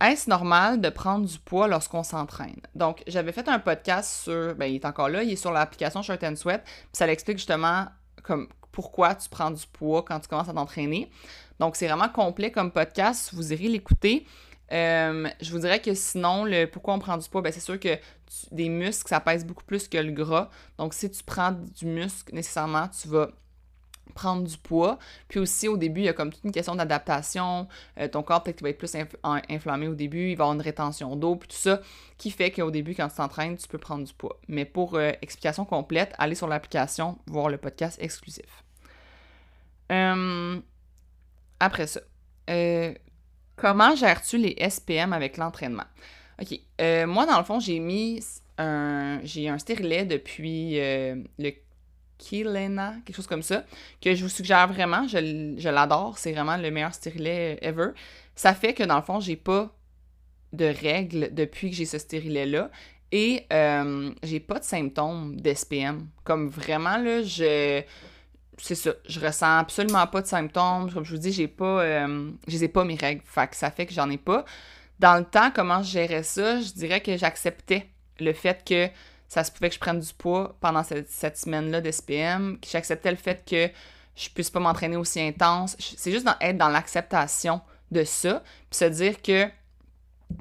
Est-ce 0.00 0.30
normal 0.30 0.80
de 0.80 0.90
prendre 0.90 1.26
du 1.26 1.38
poids 1.40 1.66
lorsqu'on 1.66 2.04
s'entraîne? 2.04 2.60
Donc, 2.74 3.02
j'avais 3.08 3.32
fait 3.32 3.48
un 3.48 3.58
podcast 3.58 4.22
sur. 4.22 4.54
Ben, 4.54 4.66
il 4.66 4.76
est 4.76 4.84
encore 4.84 5.08
là, 5.08 5.24
il 5.24 5.32
est 5.32 5.36
sur 5.36 5.52
l'application 5.52 6.02
Shirt 6.02 6.22
and 6.22 6.36
Sweat. 6.36 6.62
Puis 6.62 6.88
ça 6.92 7.06
l'explique 7.06 7.38
justement 7.38 7.86
comme 8.22 8.48
pourquoi 8.70 9.16
tu 9.16 9.28
prends 9.28 9.50
du 9.50 9.66
poids 9.66 10.04
quand 10.04 10.20
tu 10.20 10.28
commences 10.28 10.48
à 10.48 10.52
t'entraîner. 10.52 11.10
Donc, 11.58 11.74
c'est 11.74 11.88
vraiment 11.88 12.08
complet 12.08 12.52
comme 12.52 12.70
podcast. 12.70 13.30
Vous 13.32 13.52
irez 13.52 13.68
l'écouter. 13.68 14.24
Euh, 14.70 15.28
je 15.40 15.50
vous 15.50 15.58
dirais 15.58 15.80
que 15.80 15.94
sinon, 15.94 16.44
le 16.44 16.66
pourquoi 16.66 16.94
on 16.94 16.98
prend 17.00 17.16
du 17.16 17.28
poids, 17.28 17.42
ben 17.42 17.52
c'est 17.52 17.58
sûr 17.58 17.80
que 17.80 17.98
des 18.52 18.68
muscles, 18.68 19.08
ça 19.08 19.18
pèse 19.18 19.44
beaucoup 19.44 19.64
plus 19.64 19.88
que 19.88 19.98
le 19.98 20.12
gras. 20.12 20.50
Donc, 20.76 20.94
si 20.94 21.10
tu 21.10 21.24
prends 21.24 21.52
du 21.52 21.86
muscle, 21.86 22.34
nécessairement, 22.34 22.86
tu 22.88 23.08
vas 23.08 23.30
prendre 24.14 24.46
du 24.46 24.56
poids. 24.58 24.98
Puis 25.28 25.38
aussi, 25.38 25.68
au 25.68 25.76
début, 25.76 26.00
il 26.00 26.04
y 26.04 26.08
a 26.08 26.12
comme 26.12 26.32
toute 26.32 26.44
une 26.44 26.52
question 26.52 26.74
d'adaptation. 26.74 27.68
Euh, 27.98 28.08
ton 28.08 28.22
corps, 28.22 28.42
peut-être 28.42 28.62
va 28.62 28.70
être 28.70 28.78
plus 28.78 28.94
inflammé 29.24 29.88
au 29.88 29.94
début, 29.94 30.30
il 30.30 30.36
va 30.36 30.44
avoir 30.44 30.54
une 30.54 30.62
rétention 30.62 31.16
d'eau, 31.16 31.36
puis 31.36 31.48
tout 31.48 31.56
ça, 31.56 31.80
qui 32.16 32.30
fait 32.30 32.50
qu'au 32.50 32.70
début, 32.70 32.94
quand 32.94 33.08
tu 33.08 33.16
t'entraînes, 33.16 33.56
tu 33.56 33.68
peux 33.68 33.78
prendre 33.78 34.04
du 34.04 34.12
poids. 34.12 34.40
Mais 34.48 34.64
pour 34.64 34.94
euh, 34.94 35.12
explication 35.22 35.64
complète, 35.64 36.14
allez 36.18 36.34
sur 36.34 36.48
l'application, 36.48 37.18
voir 37.26 37.48
le 37.48 37.58
podcast 37.58 37.98
exclusif. 38.00 38.64
Euh, 39.90 40.60
après 41.60 41.86
ça, 41.86 42.00
comment 43.56 43.94
gères-tu 43.94 44.38
les 44.38 44.56
SPM 44.68 45.12
avec 45.12 45.36
l'entraînement? 45.36 45.86
OK. 46.40 46.60
moi, 47.06 47.26
dans 47.26 47.38
le 47.38 47.44
fond, 47.44 47.58
j'ai 47.58 47.80
mis 47.80 48.22
un, 48.58 49.20
j'ai 49.24 49.48
un 49.48 49.58
stérilet 49.58 50.04
depuis 50.04 50.76
le 50.76 51.50
Kilena, 52.18 52.94
quelque 53.04 53.16
chose 53.16 53.26
comme 53.26 53.42
ça, 53.42 53.64
que 54.02 54.14
je 54.14 54.22
vous 54.22 54.28
suggère 54.28 54.68
vraiment. 54.68 55.06
Je, 55.08 55.68
l'adore. 55.68 56.18
C'est 56.18 56.32
vraiment 56.32 56.56
le 56.56 56.70
meilleur 56.70 56.94
stérilet 56.94 57.58
ever. 57.62 57.90
Ça 58.34 58.54
fait 58.54 58.74
que 58.74 58.82
dans 58.82 58.96
le 58.96 59.02
fond, 59.02 59.20
j'ai 59.20 59.36
pas 59.36 59.74
de 60.52 60.66
règles 60.66 61.32
depuis 61.32 61.70
que 61.70 61.76
j'ai 61.76 61.86
ce 61.86 61.98
stérilet-là. 61.98 62.70
Et 63.10 63.46
euh, 63.52 64.10
j'ai 64.22 64.40
pas 64.40 64.58
de 64.58 64.64
symptômes 64.64 65.40
d'SPM. 65.40 66.08
Comme 66.24 66.48
vraiment, 66.48 66.98
là, 66.98 67.22
je. 67.22 67.82
C'est 68.60 68.74
ça. 68.74 68.90
Je 69.08 69.20
ressens 69.20 69.58
absolument 69.58 70.06
pas 70.08 70.20
de 70.20 70.26
symptômes. 70.26 70.92
Comme 70.92 71.04
je 71.04 71.12
vous 71.12 71.20
dis, 71.20 71.32
j'ai 71.32 71.48
pas. 71.48 71.82
Euh, 71.82 72.30
je 72.46 72.58
ai 72.62 72.68
pas 72.68 72.84
mes 72.84 72.96
règles. 72.96 73.22
Fait 73.24 73.54
ça 73.54 73.70
fait 73.70 73.86
que 73.86 73.94
j'en 73.94 74.10
ai 74.10 74.18
pas. 74.18 74.44
Dans 74.98 75.16
le 75.16 75.24
temps, 75.24 75.50
comment 75.54 75.82
je 75.82 75.92
gérais 75.92 76.24
ça, 76.24 76.60
je 76.60 76.72
dirais 76.72 77.00
que 77.00 77.16
j'acceptais 77.16 77.86
le 78.18 78.32
fait 78.32 78.64
que 78.64 78.88
ça 79.28 79.44
se 79.44 79.52
pouvait 79.52 79.68
que 79.68 79.74
je 79.74 79.80
prenne 79.80 80.00
du 80.00 80.12
poids 80.14 80.56
pendant 80.60 80.82
cette, 80.82 81.36
semaine-là 81.36 81.80
d'SPM, 81.80 82.58
que 82.60 82.68
j'acceptais 82.68 83.10
le 83.10 83.16
fait 83.16 83.44
que 83.48 83.70
je 84.16 84.28
puisse 84.30 84.50
pas 84.50 84.58
m'entraîner 84.58 84.96
aussi 84.96 85.20
intense. 85.20 85.76
C'est 85.78 86.10
juste 86.10 86.26
être 86.40 86.56
dans 86.56 86.70
l'acceptation 86.70 87.60
de 87.90 88.04
ça, 88.04 88.42
puis 88.70 88.78
se 88.78 88.84
dire 88.86 89.22
que, 89.22 89.48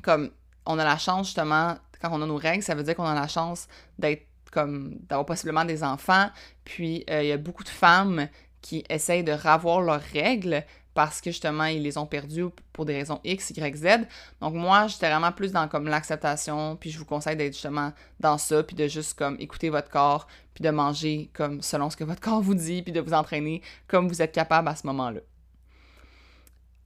comme, 0.01 0.31
on 0.65 0.79
a 0.79 0.85
la 0.85 0.97
chance, 0.97 1.27
justement, 1.27 1.77
quand 2.01 2.09
on 2.11 2.21
a 2.21 2.25
nos 2.25 2.37
règles, 2.37 2.63
ça 2.63 2.75
veut 2.75 2.83
dire 2.83 2.95
qu'on 2.95 3.05
a 3.05 3.15
la 3.15 3.27
chance 3.27 3.67
d'être 3.99 4.25
comme 4.51 4.95
d'avoir 5.07 5.25
possiblement 5.25 5.65
des 5.65 5.83
enfants. 5.83 6.29
Puis 6.63 7.03
euh, 7.09 7.21
il 7.23 7.29
y 7.29 7.31
a 7.31 7.37
beaucoup 7.37 7.63
de 7.63 7.69
femmes 7.69 8.27
qui 8.61 8.83
essayent 8.89 9.23
de 9.23 9.31
ravoir 9.31 9.81
leurs 9.81 10.01
règles 10.01 10.63
parce 10.97 11.21
que 11.21 11.29
justement, 11.29 11.65
ils 11.65 11.83
les 11.83 11.99
ont 11.99 12.07
perdus 12.07 12.47
pour 12.73 12.83
des 12.83 12.95
raisons 12.95 13.21
X, 13.23 13.51
Y, 13.51 13.75
Z. 13.75 14.07
Donc 14.41 14.55
moi, 14.55 14.87
j'étais 14.87 15.07
vraiment 15.07 15.31
plus 15.31 15.51
dans 15.51 15.67
comme 15.67 15.87
l'acceptation, 15.87 16.75
puis 16.75 16.89
je 16.89 16.97
vous 16.97 17.05
conseille 17.05 17.35
d'être 17.35 17.53
justement 17.53 17.93
dans 18.19 18.39
ça, 18.39 18.63
puis 18.63 18.75
de 18.75 18.87
juste 18.87 19.13
comme 19.13 19.35
écouter 19.39 19.69
votre 19.69 19.91
corps, 19.91 20.25
puis 20.55 20.63
de 20.63 20.71
manger 20.71 21.29
comme 21.33 21.61
selon 21.61 21.91
ce 21.91 21.97
que 21.97 22.03
votre 22.03 22.19
corps 22.27 22.41
vous 22.41 22.55
dit, 22.55 22.81
puis 22.81 22.93
de 22.93 22.99
vous 22.99 23.13
entraîner 23.13 23.61
comme 23.87 24.07
vous 24.07 24.23
êtes 24.23 24.31
capable 24.31 24.69
à 24.69 24.75
ce 24.75 24.87
moment-là. 24.87 25.19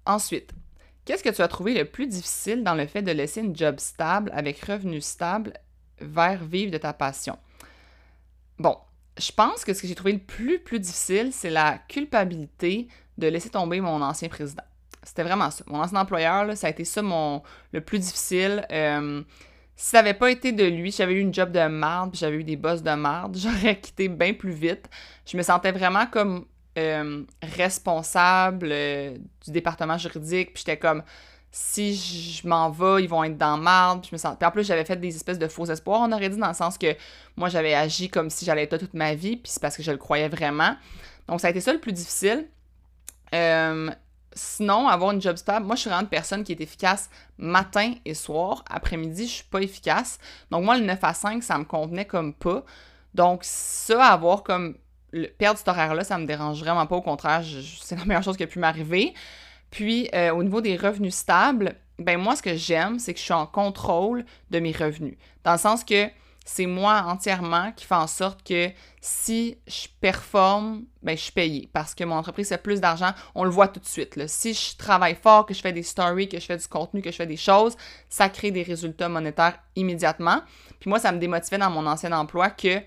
Ensuite, 0.06 0.52
qu'est-ce 1.06 1.24
que 1.24 1.30
tu 1.30 1.42
as 1.42 1.48
trouvé 1.48 1.74
le 1.74 1.86
plus 1.86 2.08
difficile 2.08 2.66
dans 2.66 2.76
le 2.76 2.88
fait 2.88 3.04
de 3.04 3.14
laisser 3.14 3.40
une 3.40 3.56
job 3.56 3.80
stable 3.80 4.30
avec 4.34 4.60
revenu 4.66 5.00
stable 5.00 5.54
vers 6.02 6.44
vivre 6.44 6.74
de 6.74 6.78
ta 6.78 6.92
passion? 6.92 7.40
Bon, 8.60 8.76
je 9.18 9.32
pense 9.32 9.64
que 9.64 9.74
ce 9.74 9.82
que 9.82 9.88
j'ai 9.88 9.96
trouvé 9.96 10.12
le 10.12 10.20
plus, 10.20 10.60
plus 10.60 10.82
difficile, 10.82 11.32
c'est 11.32 11.50
la 11.50 11.78
culpabilité 11.88 12.90
de 13.18 13.28
laisser 13.28 13.50
tomber 13.50 13.82
mon 13.82 14.02
ancien 14.02 14.30
président. 14.30 14.64
C'était 15.04 15.24
vraiment 15.24 15.50
ça. 15.50 15.64
Mon 15.68 15.80
ancien 15.80 16.00
employeur, 16.00 16.56
ça 16.56 16.68
a 16.68 16.70
été 16.70 16.86
ça 16.86 17.02
le 17.02 17.82
plus 17.82 18.00
difficile. 18.00 18.66
Euh, 18.72 19.24
si 19.76 19.90
ça 19.90 19.98
n'avait 19.98 20.14
pas 20.14 20.30
été 20.30 20.52
de 20.52 20.64
lui, 20.64 20.92
j'avais 20.92 21.14
eu 21.14 21.20
une 21.20 21.34
job 21.34 21.52
de 21.52 21.68
marde, 21.68 22.12
j'avais 22.14 22.36
eu 22.36 22.44
des 22.44 22.56
boss 22.56 22.84
de 22.84 22.92
marde, 22.92 23.36
j'aurais 23.40 23.80
quitté 23.80 24.10
bien 24.10 24.34
plus 24.34 24.52
vite. 24.52 24.88
Je 25.26 25.36
me 25.38 25.42
sentais 25.42 25.72
vraiment 25.72 26.06
comme 26.06 26.46
euh, 26.78 27.24
responsable 27.42 28.70
euh, 28.72 29.18
du 29.44 29.52
département 29.52 29.98
juridique, 29.98 30.54
puis 30.54 30.64
j'étais 30.66 30.78
comme 30.78 31.04
si 31.52 31.96
je 31.96 32.48
m'en 32.48 32.70
vais, 32.70 33.04
ils 33.04 33.10
vont 33.10 33.24
être 33.24 33.38
dans 33.38 33.58
marde. 33.58 34.02
Puis, 34.02 34.18
je 34.18 34.22
puis 34.22 34.46
en 34.46 34.52
plus, 34.52 34.66
j'avais 34.66 34.86
fait 34.86 34.96
des 34.96 35.16
espèces 35.16 35.40
de 35.40 35.48
faux 35.48 35.66
espoirs, 35.66 36.02
on 36.02 36.12
aurait 36.12 36.30
dit, 36.30 36.38
dans 36.38 36.48
le 36.48 36.54
sens 36.54 36.78
que 36.78 36.96
moi, 37.36 37.50
j'avais 37.50 37.74
agi 37.74 38.10
comme 38.10 38.30
si 38.30 38.46
j'allais 38.46 38.64
être 38.64 38.74
là 38.74 38.80
toute 38.80 38.94
ma 38.94 39.16
vie, 39.16 39.36
puis 39.36 39.52
c'est 39.52 39.62
parce 39.62 39.76
que 39.76 39.84
je 39.84 39.92
le 39.92 39.98
croyais 39.98 40.30
vraiment. 40.30 40.76
Donc, 41.28 41.42
ça 41.42 41.48
a 41.48 41.50
été 41.50 41.60
ça 41.60 41.74
le 41.74 41.80
plus 41.80 41.92
difficile. 41.92 42.48
Euh, 43.34 43.90
sinon, 44.34 44.88
avoir 44.88 45.12
une 45.12 45.22
job 45.22 45.38
stable, 45.38 45.66
moi, 45.66 45.76
je 45.76 45.82
suis 45.82 45.90
vraiment 45.90 46.04
une 46.04 46.10
personne 46.10 46.44
qui 46.44 46.52
est 46.52 46.62
efficace 46.62 47.10
matin 47.38 47.94
et 48.06 48.14
soir. 48.14 48.64
Après-midi, 48.70 49.28
je 49.28 49.34
suis 49.34 49.44
pas 49.44 49.62
efficace. 49.62 50.20
Donc, 50.50 50.64
moi, 50.64 50.78
le 50.78 50.86
9 50.86 51.00
à 51.02 51.14
5, 51.14 51.44
ça 51.44 51.58
me 51.58 51.66
convenait 51.66 52.06
comme 52.06 52.34
pas. 52.34 52.64
Donc, 53.14 53.42
ça, 53.44 54.06
avoir 54.06 54.44
comme. 54.44 54.78
perdre 55.38 55.58
cet 55.58 55.68
horaire-là, 55.68 56.04
ça 56.04 56.18
me 56.18 56.26
dérange 56.26 56.60
vraiment 56.60 56.86
pas. 56.88 56.96
Au 56.96 57.02
contraire, 57.02 57.44
c'est 57.82 57.98
la 57.98 58.06
meilleure 58.06 58.24
chose 58.24 58.38
qui 58.38 58.44
a 58.44 58.48
pu 58.48 58.60
m'arriver. 58.60 59.14
Puis, 59.70 60.10
euh, 60.14 60.32
au 60.32 60.44
niveau 60.44 60.62
des 60.62 60.76
revenus 60.76 61.16
stables, 61.16 61.76
ben 62.00 62.20
moi, 62.20 62.36
ce 62.36 62.42
que 62.42 62.56
j'aime, 62.56 63.00
c'est 63.00 63.14
que 63.14 63.20
je 63.20 63.26
suis 63.26 63.34
en 63.34 63.46
contrôle 63.46 64.26
de 64.50 64.60
mes 64.60 64.72
revenus. 64.72 65.18
Dans 65.44 65.54
le 65.54 65.58
sens 65.58 65.84
que 65.84 66.10
c'est 66.46 66.66
moi 66.66 67.04
entièrement 67.08 67.72
qui 67.72 67.86
fait 67.86 67.96
en 67.96 68.08
sorte 68.08 68.44
que 68.44 68.70
si 69.00 69.58
je 69.68 69.88
performe, 70.00 70.84
ben 71.04 71.16
je 71.16 71.24
suis 71.24 71.32
payée 71.32 71.70
parce 71.72 71.94
que 71.94 72.04
mon 72.04 72.16
entreprise 72.16 72.50
fait 72.50 72.62
plus 72.62 72.82
d'argent. 72.82 73.12
On 73.36 73.44
le 73.44 73.50
voit 73.50 73.68
tout 73.68 73.80
de 73.80 73.86
suite. 73.86 74.16
Là. 74.16 74.28
Si 74.28 74.54
je 74.54 74.76
travaille 74.76 75.16
fort, 75.16 75.46
que 75.46 75.54
je 75.54 75.62
fais 75.62 75.72
des 75.72 75.84
stories, 75.84 76.30
que 76.30 76.40
je 76.40 76.46
fais 76.46 76.58
du 76.58 76.68
contenu, 76.68 77.02
que 77.02 77.12
je 77.12 77.16
fais 77.16 77.28
des 77.28 77.38
choses, 77.38 77.78
ça 78.10 78.28
crée 78.30 78.52
des 78.52 78.64
résultats 78.64 79.10
monétaires 79.10 79.60
immédiatement. 79.76 80.42
Puis 80.80 80.90
moi, 80.90 81.00
ça 81.00 81.12
me 81.12 81.20
démotivait 81.20 81.60
dans 81.60 81.70
mon 81.70 81.86
ancien 81.86 82.12
emploi 82.12 82.50
que 82.50 82.82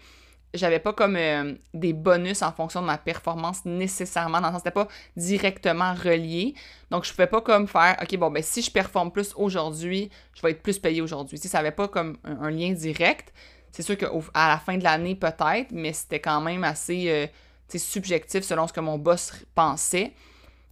j'avais 0.54 0.78
pas 0.78 0.92
comme 0.92 1.16
euh, 1.16 1.54
des 1.75 1.92
bonus 1.92 2.42
en 2.42 2.52
fonction 2.52 2.80
de 2.80 2.87
ma 2.87 2.99
performance 2.99 3.64
nécessairement, 3.64 4.40
dans 4.40 4.49
le 4.49 4.52
sens 4.54 4.61
c'était 4.61 4.70
pas 4.70 4.88
directement 5.16 5.92
relié. 5.94 6.54
Donc 6.90 7.04
je 7.04 7.11
pouvais 7.11 7.26
pas 7.26 7.40
comme 7.40 7.66
faire 7.66 7.96
OK 8.00 8.16
bon 8.16 8.30
ben 8.30 8.42
si 8.42 8.62
je 8.62 8.70
performe 8.70 9.11
plus 9.11 9.32
aujourd'hui, 9.37 10.11
je 10.34 10.42
vais 10.42 10.52
être 10.52 10.62
plus 10.62 10.78
payé 10.78 11.02
aujourd'hui. 11.02 11.38
Si 11.38 11.49
ça 11.49 11.58
avait 11.58 11.70
pas 11.70 11.88
comme 11.88 12.16
un, 12.25 12.50
lien 12.50 12.73
direct, 12.73 13.32
c'est 13.73 13.82
sûr 13.82 13.96
qu'à 13.99 14.08
la 14.34 14.58
fin 14.58 14.76
de 14.78 14.84
l'année 14.84 15.16
peut-être, 15.16 15.73
mais 15.73 15.92
c'était 15.92 16.20
quand 16.20 16.40
même 16.40 16.64
assez 16.64 17.11
euh, 17.11 17.26
subjectif 17.76 18.44
selon 18.44 18.66
ce 18.66 18.73
que 18.73 18.80
mon 18.80 18.99
boss 18.99 19.32
pensait. 19.54 20.12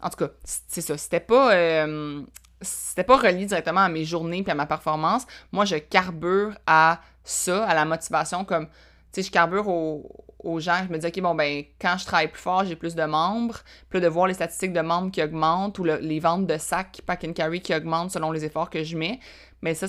En 0.00 0.10
tout 0.10 0.16
cas, 0.24 0.32
c'est 0.44 0.80
ça, 0.80 0.96
c'était 0.96 1.20
pas 1.20 1.54
euh, 1.54 2.22
c'était 2.62 3.04
pas 3.04 3.16
relié 3.16 3.46
directement 3.46 3.80
à 3.80 3.88
mes 3.88 4.04
journées 4.04 4.42
puis 4.42 4.52
à 4.52 4.54
ma 4.54 4.66
performance. 4.66 5.26
Moi, 5.50 5.64
je 5.64 5.76
carbure 5.76 6.54
à 6.66 7.00
ça, 7.24 7.64
à 7.64 7.74
la 7.74 7.84
motivation 7.84 8.44
comme 8.44 8.68
sais, 9.12 9.22
je 9.22 9.30
carbure 9.30 9.68
aux, 9.68 10.60
gens. 10.60 10.84
Je 10.86 10.92
me 10.92 10.98
dis, 10.98 11.06
OK, 11.06 11.20
bon, 11.20 11.34
ben, 11.34 11.64
quand 11.80 11.96
je 11.98 12.04
travaille 12.04 12.28
plus 12.28 12.40
fort, 12.40 12.64
j'ai 12.64 12.76
plus 12.76 12.94
de 12.94 13.04
membres. 13.04 13.60
Puis 13.90 14.00
de 14.00 14.08
voir 14.08 14.26
les 14.26 14.34
statistiques 14.34 14.72
de 14.72 14.80
membres 14.80 15.10
qui 15.10 15.22
augmentent 15.22 15.78
ou 15.78 15.84
les 15.84 16.20
ventes 16.20 16.46
de 16.46 16.58
sacs 16.58 17.02
pack 17.06 17.24
and 17.24 17.32
carry 17.32 17.60
qui 17.60 17.74
augmentent 17.74 18.10
selon 18.10 18.32
les 18.32 18.44
efforts 18.44 18.70
que 18.70 18.82
je 18.82 18.96
mets. 18.96 19.20
Mais 19.60 19.74
ça, 19.74 19.86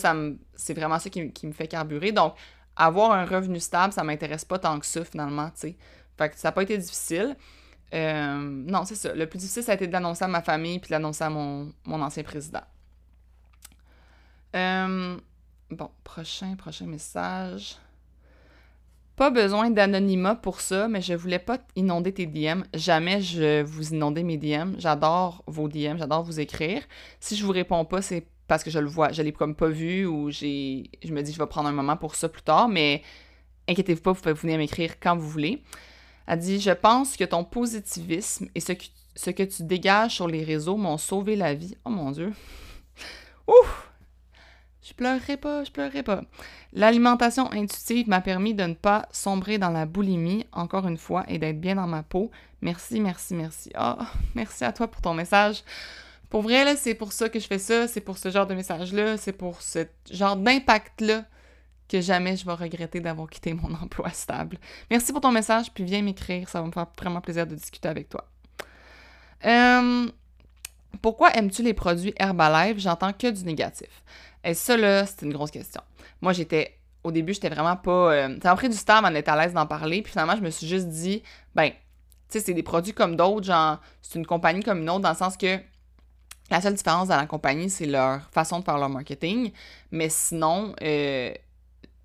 c'est 0.56 0.74
vraiment 0.74 1.00
ça 1.00 1.10
qui, 1.10 1.48
me 1.48 1.52
fait 1.52 1.68
carburer. 1.68 2.12
Donc, 2.12 2.36
avoir 2.76 3.12
un 3.12 3.26
revenu 3.26 3.60
stable, 3.60 3.94
ça 3.94 4.04
m'intéresse 4.04 4.46
pas 4.46 4.60
tant 4.60 4.80
que 4.80 4.86
ça, 4.86 5.04
finalement, 5.04 5.50
tu 5.50 5.62
sais. 5.62 5.78
Fait 6.18 6.30
que 6.30 6.38
ça 6.38 6.50
n'a 6.50 6.52
pas 6.52 6.64
été 6.64 6.78
difficile. 6.78 7.36
Euh, 7.94 8.38
non, 8.40 8.86
c'est 8.86 8.96
ça. 8.96 9.14
Le 9.14 9.28
plus 9.28 9.40
difficile, 9.40 9.64
ça 9.64 9.74
a 9.74 9.76
été 9.76 9.88
de 9.88 9.94
l'annoncer 9.94 10.24
à 10.24 10.28
ma 10.28 10.42
famille 10.42 10.80
puis 10.80 10.90
de 10.90 10.94
l'annoncer 10.94 11.24
à 11.24 11.30
mon, 11.30 11.74
ancien 11.88 12.24
président. 12.24 12.64
Euh, 14.56 15.18
bon, 15.70 15.90
prochain, 16.04 16.56
prochain 16.56 16.86
message. 16.86 17.78
Pas 19.16 19.30
besoin 19.30 19.70
d'anonymat 19.70 20.36
pour 20.36 20.60
ça, 20.60 20.88
mais 20.88 21.02
je 21.02 21.14
voulais 21.14 21.40
pas 21.40 21.60
inonder 21.76 22.14
tes 22.14 22.26
DM. 22.26 22.64
Jamais 22.74 23.22
je 23.22 23.62
vous 23.62 23.94
inonder 23.94 24.24
mes 24.24 24.38
DM. 24.38 24.74
J'adore 24.80 25.44
vos 25.46 25.68
DM, 25.68 25.98
j'adore 25.98 26.24
vous 26.24 26.40
écrire. 26.40 26.82
Si 27.20 27.36
je 27.36 27.46
vous 27.46 27.52
réponds 27.52 27.86
pas, 27.86 28.02
c'est 28.02 28.26
parce 28.48 28.64
que 28.64 28.72
je 28.72 28.80
le 28.80 28.88
vois, 28.88 29.12
je 29.12 29.22
l'ai 29.22 29.32
comme 29.32 29.56
pas 29.56 29.70
vu 29.70 30.06
ou 30.06 30.32
j'ai 30.32 30.90
je 31.04 31.14
me 31.14 31.22
dis 31.22 31.32
je 31.32 31.38
vais 31.38 31.48
prendre 31.48 31.70
un 31.70 31.74
moment 31.74 31.96
pour 31.96 32.16
ça 32.16 32.28
plus 32.28 32.42
tard, 32.42 32.68
mais 32.68 33.04
inquiétez-vous 33.70 34.02
pas, 34.02 34.12
vous 34.14 34.22
pouvez 34.22 34.34
venir 34.34 34.58
m'écrire 34.58 35.00
quand 35.00 35.16
vous 35.16 35.30
voulez. 35.30 35.64
Elle 36.28 36.40
dit 36.40 36.60
Je 36.60 36.72
pense 36.72 37.16
que 37.16 37.24
ton 37.24 37.44
positivisme 37.44 38.48
et 38.56 38.60
ce 38.60 38.72
que, 38.74 38.86
ce 39.16 39.30
que 39.30 39.44
tu 39.44 39.64
dégages 39.64 40.16
sur 40.16 40.28
les 40.28 40.44
réseaux 40.44 40.78
m'ont 40.78 40.98
sauvé 40.98 41.36
la 41.36 41.54
vie. 41.54 41.78
Oh 41.86 41.90
mon 41.90 42.12
Dieu. 42.12 42.34
Ouf! 43.48 43.93
Je 44.94 44.98
pleurerai 44.98 45.38
pas, 45.38 45.64
je 45.64 45.72
pleurerai 45.72 46.04
pas. 46.04 46.22
L'alimentation 46.72 47.52
intuitive 47.52 48.08
m'a 48.08 48.22
permis 48.22 48.54
de 48.54 48.64
ne 48.64 48.76
pas 48.76 49.08
sombrer 49.12 49.58
dans 49.58 49.72
la 49.72 49.88
boulimie, 49.88 50.46
encore 50.52 50.88
une 50.88 50.98
fois, 50.98 51.24
et 51.28 51.40
d'être 51.40 51.60
bien 51.60 51.76
dans 51.76 51.88
ma 51.88 52.04
peau. 52.04 52.30
Merci, 52.62 53.00
merci, 53.00 53.34
merci. 53.34 53.72
Ah, 53.74 53.98
merci 54.36 54.64
à 54.64 54.72
toi 54.72 54.88
pour 54.88 55.02
ton 55.02 55.16
message. 55.16 55.64
Pour 56.30 56.44
vrai, 56.44 56.64
là, 56.64 56.76
c'est 56.76 56.94
pour 56.94 57.12
ça 57.12 57.28
que 57.28 57.40
je 57.40 57.48
fais 57.48 57.58
ça, 57.58 57.88
c'est 57.88 58.02
pour 58.02 58.20
ce 58.20 58.30
genre 58.30 58.46
de 58.46 58.54
message-là, 58.54 59.18
c'est 59.18 59.34
pour 59.34 59.64
ce 59.64 59.88
genre 60.12 60.36
d'impact-là 60.36 61.26
que 61.90 62.00
jamais 62.00 62.38
je 62.38 62.46
vais 62.46 62.54
regretter 62.54 63.00
d'avoir 63.00 63.28
quitté 63.30 63.54
mon 63.54 63.74
emploi 63.82 64.12
stable. 64.12 64.60
Merci 64.92 65.12
pour 65.12 65.22
ton 65.22 65.32
message, 65.32 65.72
puis 65.74 65.86
viens 65.86 66.04
m'écrire, 66.04 66.48
ça 66.50 66.62
va 66.62 66.68
me 66.68 66.72
faire 66.72 66.88
vraiment 67.00 67.22
plaisir 67.22 67.48
de 67.48 67.56
discuter 67.56 67.88
avec 67.88 68.10
toi. 68.10 68.28
Euh, 69.46 70.08
pourquoi 71.02 71.32
aimes-tu 71.36 71.64
les 71.64 71.74
produits 71.74 72.14
Herbalife? 72.18 72.80
J'entends 72.80 73.14
que 73.14 73.30
du 73.30 73.44
négatif. 73.44 73.90
Et 74.44 74.54
ça, 74.54 74.78
là, 74.78 75.06
c'est 75.06 75.22
une 75.24 75.34
grosse 75.34 75.52
question. 75.52 75.82
Moi, 76.22 76.34
j'étais. 76.34 76.80
Au 77.04 77.12
début, 77.12 77.34
j'étais 77.34 77.50
vraiment 77.50 77.76
pas. 77.76 78.14
Euh, 78.14 78.38
ça 78.42 78.50
m'a 78.50 78.56
pris 78.56 78.70
du 78.70 78.78
temps 78.78 79.04
à 79.04 79.12
être 79.12 79.28
à 79.28 79.36
l'aise 79.36 79.54
d'en 79.54 79.66
parler. 79.66 80.02
Puis 80.02 80.12
finalement, 80.12 80.38
je 80.38 80.42
me 80.42 80.50
suis 80.50 80.68
juste 80.68 80.88
dit, 80.88 81.22
ben, 81.54 81.70
tu 81.70 81.76
sais, 82.30 82.40
c'est 82.40 82.54
des 82.54 82.64
produits 82.64 82.94
comme 82.94 83.18
d'autres. 83.18 83.46
Genre, 83.46 83.80
c'est 84.02 84.18
une 84.18 84.26
compagnie 84.26 84.64
comme 84.64 84.82
une 84.82 84.90
autre, 84.90 85.02
dans 85.02 85.10
le 85.10 85.16
sens 85.16 85.36
que 85.36 85.60
la 86.50 86.62
seule 86.62 86.76
différence 86.76 87.10
dans 87.10 87.18
la 87.18 87.26
compagnie, 87.26 87.70
c'est 87.70 87.86
leur 87.86 88.22
façon 88.32 88.60
de 88.60 88.64
faire 88.64 88.78
leur 88.78 88.90
marketing. 88.90 89.52
Mais 89.92 90.08
sinon, 90.10 90.74
euh, 90.82 91.34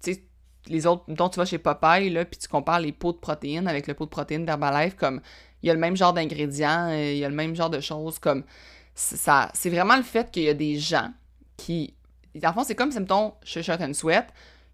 tu 0.02 0.14
sais, 0.14 0.22
les 0.66 0.86
autres, 0.86 1.04
dont 1.08 1.28
tu 1.28 1.38
vas 1.38 1.44
chez 1.44 1.58
Popeye, 1.58 2.10
là, 2.10 2.24
puis 2.24 2.38
tu 2.38 2.48
compares 2.48 2.80
les 2.80 2.92
pots 2.92 3.12
de 3.12 3.18
protéines 3.18 3.68
avec 3.68 3.86
le 3.86 3.94
pot 3.94 4.04
de 4.04 4.10
protéines 4.10 4.44
d'Herbalife, 4.44 4.96
comme 4.96 5.20
il 5.62 5.66
y 5.66 5.70
a 5.70 5.74
le 5.74 5.80
même 5.80 5.96
genre 5.96 6.12
d'ingrédients, 6.12 6.88
euh, 6.88 7.12
il 7.12 7.18
y 7.18 7.24
a 7.24 7.28
le 7.28 7.34
même 7.34 7.54
genre 7.54 7.70
de 7.70 7.80
choses, 7.80 8.18
comme 8.18 8.44
c'est 9.00 9.70
vraiment 9.70 9.96
le 9.96 10.02
fait 10.02 10.30
qu'il 10.30 10.42
y 10.42 10.48
a 10.48 10.54
des 10.54 10.78
gens 10.78 11.12
qui 11.56 11.94
en 12.44 12.52
fond, 12.52 12.64
c'est 12.64 12.74
comme 12.74 12.92
si, 12.92 13.00
mettons, 13.00 13.34
chez 13.42 13.62
Shirt 13.62 13.80
and 13.80 13.94
Sweat, 13.94 14.26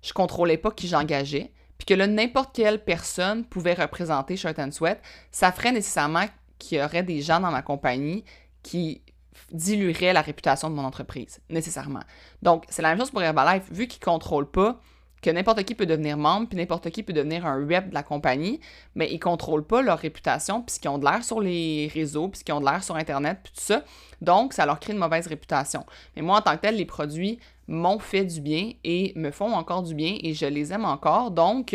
je 0.03 0.13
contrôlais 0.13 0.57
pas 0.59 0.71
qui 0.71 0.89
j'engageais, 0.89 1.51
puis 1.79 1.87
que 1.87 1.95
là, 1.95 2.07
n'importe 2.07 2.55
quelle 2.55 2.83
personne 2.83 3.45
pouvait 3.45 3.75
représenter 3.75 4.37
Shirt 4.37 4.59
and 4.59 4.71
Sweat, 4.71 5.01
ça 5.31 5.53
ferait 5.53 5.73
nécessairement 5.73 6.27
qu'il 6.59 6.79
y 6.79 6.83
aurait 6.83 7.03
des 7.03 7.21
gens 7.21 7.41
dans 7.41 7.51
ma 7.51 7.63
compagnie 7.63 8.25
qui 8.63 9.03
dilueraient 9.51 10.13
la 10.13 10.21
réputation 10.23 10.71
de 10.71 10.75
mon 10.75 10.85
entreprise, 10.85 11.41
nécessairement. 11.49 12.03
Donc, 12.43 12.65
c'est 12.69 12.83
la 12.83 12.91
même 12.91 12.99
chose 12.99 13.11
pour 13.11 13.23
Herbalife, 13.23 13.71
vu 13.71 13.87
qu'ils 13.87 14.03
contrôlent 14.03 14.51
pas 14.51 14.81
que 15.25 15.31
n'importe 15.31 15.63
qui 15.63 15.75
peut 15.75 15.87
devenir 15.87 16.19
membre, 16.19 16.49
puis 16.49 16.59
n'importe 16.59 16.91
qui 16.91 17.03
peut 17.03 17.15
devenir 17.15 17.47
un 17.47 17.67
rep 17.67 17.89
de 17.89 17.95
la 17.95 18.03
compagnie, 18.03 18.61
mais 18.95 19.11
ils 19.11 19.19
contrôlent 19.19 19.67
pas 19.67 19.81
leur 19.81 19.99
réputation, 19.99 20.61
puis 20.61 20.79
qu'ils 20.79 20.91
ont 20.91 20.99
de 20.99 21.05
l'air 21.07 21.25
sur 21.25 21.41
les 21.41 21.91
réseaux, 21.95 22.29
puis 22.29 22.45
qu'ils 22.45 22.55
ont 22.55 22.61
de 22.61 22.67
l'air 22.67 22.85
sur 22.85 22.95
Internet, 22.97 23.39
puis 23.43 23.53
tout 23.55 23.63
ça. 23.63 23.83
Donc, 24.21 24.53
ça 24.53 24.67
leur 24.67 24.79
crée 24.79 24.93
une 24.93 24.99
mauvaise 24.99 25.27
réputation. 25.27 25.87
Mais 26.15 26.21
moi, 26.21 26.39
en 26.39 26.43
tant 26.43 26.57
que 26.57 26.61
tel, 26.61 26.77
les 26.77 26.85
produits 26.85 27.39
m'ont 27.69 27.99
fait 27.99 28.25
du 28.25 28.43
bien 28.43 28.73
et 28.85 29.15
me 29.17 29.31
font 29.31 29.55
encore 29.55 29.83
du 29.83 29.95
bien 29.95 30.19
et 30.23 30.35
je 30.35 30.45
les 30.45 30.75
aime 30.75 30.85
encore. 30.85 31.31
Donc, 31.31 31.75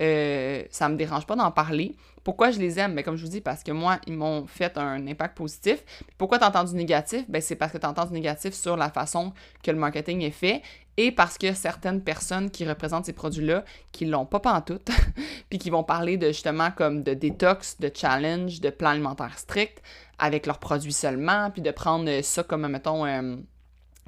euh, 0.00 0.62
ça 0.70 0.88
me 0.90 0.96
dérange 0.96 1.26
pas 1.26 1.36
d'en 1.36 1.50
parler. 1.50 1.94
Pourquoi 2.24 2.50
je 2.50 2.58
les 2.58 2.78
aime? 2.78 2.94
Ben, 2.94 3.02
comme 3.02 3.16
je 3.16 3.24
vous 3.24 3.30
dis, 3.30 3.40
parce 3.40 3.62
que 3.62 3.72
moi, 3.72 3.98
ils 4.06 4.12
m'ont 4.12 4.46
fait 4.46 4.78
un 4.78 5.06
impact 5.06 5.36
positif. 5.36 5.82
pourquoi 6.18 6.38
tu 6.38 6.44
entends 6.44 6.64
du 6.64 6.74
négatif? 6.74 7.24
Ben, 7.28 7.42
c'est 7.42 7.56
parce 7.56 7.72
que 7.72 7.78
tu 7.78 7.86
entends 7.86 8.06
du 8.06 8.12
négatif 8.12 8.54
sur 8.54 8.76
la 8.76 8.90
façon 8.90 9.32
que 9.62 9.70
le 9.70 9.76
marketing 9.76 10.22
est 10.22 10.30
fait 10.30 10.62
et 10.96 11.10
parce 11.10 11.38
que 11.38 11.54
certaines 11.54 12.02
personnes 12.02 12.50
qui 12.50 12.68
représentent 12.68 13.06
ces 13.06 13.12
produits-là, 13.12 13.64
qui 13.92 14.04
l'ont 14.04 14.26
pas 14.26 14.40
pantoute, 14.40 14.90
puis 15.48 15.58
qui 15.58 15.70
vont 15.70 15.84
parler 15.84 16.16
de 16.16 16.28
justement 16.28 16.70
comme 16.70 17.02
de 17.02 17.14
détox, 17.14 17.78
de 17.80 17.90
challenge, 17.94 18.60
de 18.60 18.70
plan 18.70 18.90
alimentaire 18.90 19.38
strict 19.38 19.82
avec 20.18 20.46
leurs 20.46 20.58
produits 20.58 20.92
seulement, 20.92 21.50
puis 21.50 21.62
de 21.62 21.70
prendre 21.70 22.20
ça 22.22 22.42
comme, 22.42 22.68
mettons, 22.68 23.06
euh, 23.06 23.36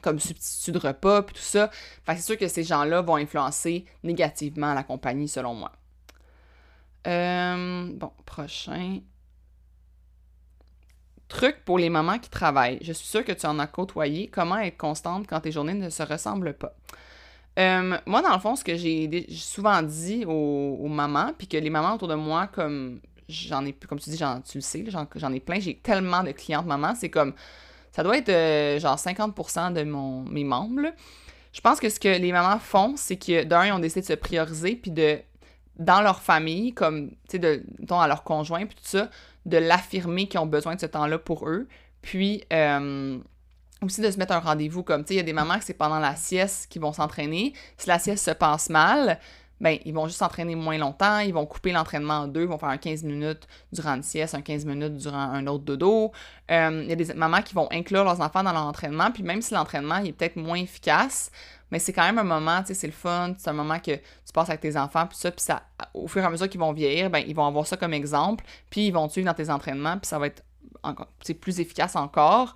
comme 0.02 0.20
substitut 0.20 0.72
de 0.72 0.78
repas, 0.78 1.22
puis 1.22 1.34
tout 1.34 1.42
ça. 1.42 1.70
Fait 2.04 2.14
c'est 2.16 2.22
sûr 2.22 2.38
que 2.38 2.48
ces 2.48 2.62
gens-là 2.62 3.00
vont 3.00 3.16
influencer 3.16 3.86
négativement 4.02 4.74
la 4.74 4.82
compagnie, 4.82 5.28
selon 5.28 5.54
moi. 5.54 5.72
Euh, 7.06 7.90
bon, 7.94 8.12
prochain. 8.24 9.00
Truc 11.34 11.56
pour 11.64 11.78
les 11.78 11.90
mamans 11.90 12.20
qui 12.20 12.30
travaillent. 12.30 12.78
Je 12.80 12.92
suis 12.92 13.08
sûre 13.08 13.24
que 13.24 13.32
tu 13.32 13.44
en 13.44 13.58
as 13.58 13.66
côtoyé. 13.66 14.28
Comment 14.28 14.58
être 14.58 14.76
constante 14.76 15.26
quand 15.28 15.40
tes 15.40 15.50
journées 15.50 15.74
ne 15.74 15.90
se 15.90 16.04
ressemblent 16.04 16.54
pas? 16.54 16.72
Euh, 17.58 17.98
moi, 18.06 18.22
dans 18.22 18.32
le 18.32 18.38
fond, 18.38 18.54
ce 18.54 18.62
que 18.62 18.76
j'ai 18.76 19.26
souvent 19.30 19.82
dit 19.82 20.24
aux, 20.28 20.86
mamans, 20.86 21.32
puis 21.36 21.48
que 21.48 21.56
les 21.56 21.70
mamans 21.70 21.96
autour 21.96 22.06
de 22.06 22.14
moi, 22.14 22.46
comme 22.46 23.00
j'en 23.28 23.66
ai, 23.66 23.72
comme 23.72 23.98
tu 23.98 24.10
dis, 24.10 24.16
tu 24.16 24.58
le 24.58 24.60
sais, 24.60 24.84
j'en 24.86 25.32
ai 25.32 25.40
plein, 25.40 25.58
j'ai 25.58 25.74
tellement 25.74 26.22
de 26.22 26.30
clientes 26.30 26.66
mamans, 26.66 26.94
c'est 26.94 27.10
comme, 27.10 27.34
ça 27.90 28.04
doit 28.04 28.16
être 28.18 28.28
euh, 28.28 28.78
genre 28.78 28.96
50% 28.96 29.72
de 29.72 29.82
mon, 29.82 30.22
mes 30.22 30.44
membres. 30.44 30.92
Je 31.52 31.60
pense 31.60 31.80
que 31.80 31.88
ce 31.88 31.98
que 31.98 32.16
les 32.16 32.30
mamans 32.30 32.60
font, 32.60 32.94
c'est 32.96 33.16
que 33.16 33.42
d'un, 33.42 33.66
ils 33.66 33.72
ont 33.72 33.80
décidé 33.80 34.02
de 34.02 34.06
se 34.06 34.12
prioriser, 34.12 34.76
puis 34.76 34.92
de 34.92 35.18
dans 35.76 36.00
leur 36.02 36.20
famille, 36.20 36.72
comme, 36.72 37.10
tu 37.28 37.40
sais, 37.40 37.62
à 37.90 38.08
leur 38.08 38.22
conjoint, 38.24 38.66
puis 38.66 38.76
tout 38.76 38.82
ça, 38.84 39.10
de 39.46 39.56
l'affirmer 39.56 40.28
qu'ils 40.28 40.40
ont 40.40 40.46
besoin 40.46 40.74
de 40.74 40.80
ce 40.80 40.86
temps-là 40.86 41.18
pour 41.18 41.48
eux. 41.48 41.68
Puis, 42.02 42.44
euh, 42.52 43.18
aussi 43.82 44.00
de 44.00 44.10
se 44.10 44.18
mettre 44.18 44.32
un 44.32 44.40
rendez-vous, 44.40 44.82
comme, 44.82 45.02
tu 45.02 45.08
sais, 45.08 45.14
il 45.14 45.16
y 45.18 45.20
a 45.20 45.24
des 45.24 45.32
mamans 45.32 45.58
que 45.58 45.64
c'est 45.64 45.74
pendant 45.74 45.98
la 45.98 46.16
sieste 46.16 46.70
qu'ils 46.70 46.82
vont 46.82 46.92
s'entraîner. 46.92 47.52
Si 47.76 47.88
la 47.88 47.98
sieste 47.98 48.24
se 48.24 48.30
passe 48.30 48.70
mal, 48.70 49.18
ben, 49.60 49.78
ils 49.84 49.94
vont 49.94 50.06
juste 50.06 50.18
s'entraîner 50.18 50.56
moins 50.56 50.78
longtemps, 50.78 51.20
ils 51.20 51.32
vont 51.32 51.46
couper 51.46 51.72
l'entraînement 51.72 52.20
en 52.20 52.28
deux, 52.28 52.42
ils 52.42 52.48
vont 52.48 52.58
faire 52.58 52.68
un 52.70 52.76
15 52.76 53.04
minutes 53.04 53.46
durant 53.72 53.94
une 53.94 54.02
sieste, 54.02 54.34
un 54.34 54.42
15 54.42 54.64
minutes 54.64 54.96
durant 54.96 55.16
un 55.16 55.46
autre 55.46 55.64
dodo. 55.64 56.12
Euh, 56.50 56.80
il 56.82 56.88
y 56.90 56.92
a 56.92 56.96
des 56.96 57.14
mamans 57.14 57.40
qui 57.40 57.54
vont 57.54 57.68
inclure 57.70 58.04
leurs 58.04 58.20
enfants 58.20 58.42
dans 58.42 58.52
leur 58.52 58.66
entraînement, 58.66 59.10
puis 59.10 59.22
même 59.22 59.42
si 59.42 59.54
l'entraînement 59.54 59.98
est 59.98 60.12
peut-être 60.12 60.36
moins 60.36 60.58
efficace, 60.58 61.30
mais 61.74 61.80
c'est 61.80 61.92
quand 61.92 62.04
même 62.04 62.20
un 62.20 62.22
moment, 62.22 62.60
tu 62.60 62.68
sais, 62.68 62.74
c'est 62.74 62.86
le 62.86 62.92
fun, 62.92 63.34
c'est 63.36 63.50
un 63.50 63.52
moment 63.52 63.80
que 63.80 63.96
tu 63.96 64.32
passes 64.32 64.48
avec 64.48 64.60
tes 64.60 64.76
enfants, 64.76 65.08
puis 65.08 65.18
ça, 65.18 65.32
puis 65.32 65.40
ça, 65.40 65.64
au 65.92 66.06
fur 66.06 66.22
et 66.22 66.24
à 66.24 66.30
mesure 66.30 66.48
qu'ils 66.48 66.60
vont 66.60 66.72
vieillir, 66.72 67.10
ben, 67.10 67.18
ils 67.26 67.34
vont 67.34 67.44
avoir 67.44 67.66
ça 67.66 67.76
comme 67.76 67.92
exemple, 67.92 68.44
puis 68.70 68.86
ils 68.86 68.92
vont 68.92 69.08
suivre 69.08 69.26
dans 69.26 69.34
tes 69.34 69.50
entraînements, 69.50 69.98
puis 69.98 70.06
ça 70.06 70.20
va 70.20 70.28
être 70.28 70.44
encore, 70.84 71.08
plus 71.40 71.58
efficace 71.58 71.96
encore. 71.96 72.54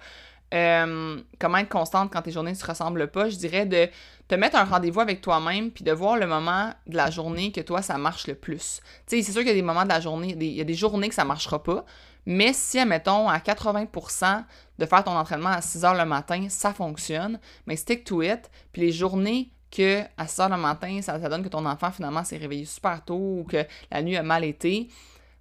euh, 0.55 1.21
comment 1.41 1.59
être 1.59 1.69
constante 1.69 2.13
quand 2.13 2.23
tes 2.23 2.31
journées 2.31 2.53
ne 2.53 2.57
se 2.57 2.65
ressemblent 2.65 3.09
pas, 3.09 3.29
je 3.29 3.37
dirais 3.37 3.67
de 3.67 3.89
te 4.29 4.37
mettre 4.37 4.57
un 4.57 4.65
rendez-vous 4.65 5.01
avec 5.01 5.21
toi-même 5.21 5.73
puis 5.73 5.83
de 5.83 5.91
voir 5.93 6.17
le 6.17 6.29
moment 6.29 6.73
de 6.87 6.97
la 6.97 7.11
journée 7.11 7.51
que 7.51 7.61
toi, 7.61 7.83
ça 7.83 7.99
marche 7.99 8.29
le 8.29 8.37
plus. 8.37 8.81
Tu 9.09 9.17
sais, 9.17 9.23
c'est 9.23 9.33
sûr 9.33 9.41
qu'il 9.41 9.49
y 9.49 9.53
a 9.53 9.55
des 9.55 9.63
moments 9.63 9.83
de 9.85 9.89
la 9.89 10.01
journée, 10.01 10.37
il 10.39 10.53
y 10.53 10.61
a 10.61 10.65
des 10.65 10.75
journées 10.75 11.09
que 11.09 11.15
ça 11.17 11.25
marchera 11.25 11.61
pas, 11.63 11.85
mais 12.31 12.53
si, 12.53 12.79
admettons, 12.79 13.27
à 13.27 13.39
80% 13.39 14.45
de 14.79 14.85
faire 14.85 15.03
ton 15.03 15.17
entraînement 15.17 15.49
à 15.49 15.63
6 15.63 15.79
h 15.79 15.99
le 15.99 16.05
matin, 16.05 16.47
ça 16.51 16.75
fonctionne, 16.75 17.41
mais 17.67 17.75
stick 17.75 18.05
to 18.05 18.21
it, 18.21 18.51
puis 18.71 18.83
les 18.83 18.93
journées 18.93 19.51
que 19.71 20.03
à 20.19 20.27
6 20.27 20.43
h 20.43 20.51
le 20.51 20.59
matin, 20.59 21.01
ça, 21.01 21.19
ça 21.19 21.29
donne 21.31 21.43
que 21.43 21.49
ton 21.49 21.65
enfant 21.65 21.91
finalement 21.91 22.23
s'est 22.25 22.37
réveillé 22.37 22.67
super 22.67 23.03
tôt 23.03 23.39
ou 23.41 23.47
que 23.49 23.65
la 23.91 24.03
nuit 24.03 24.19
a 24.19 24.23
mal 24.23 24.45
été, 24.45 24.89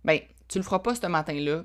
ben 0.05 0.17
tu 0.47 0.59
le 0.59 0.63
feras 0.63 0.79
pas 0.79 0.95
ce 0.95 1.05
matin-là, 1.07 1.63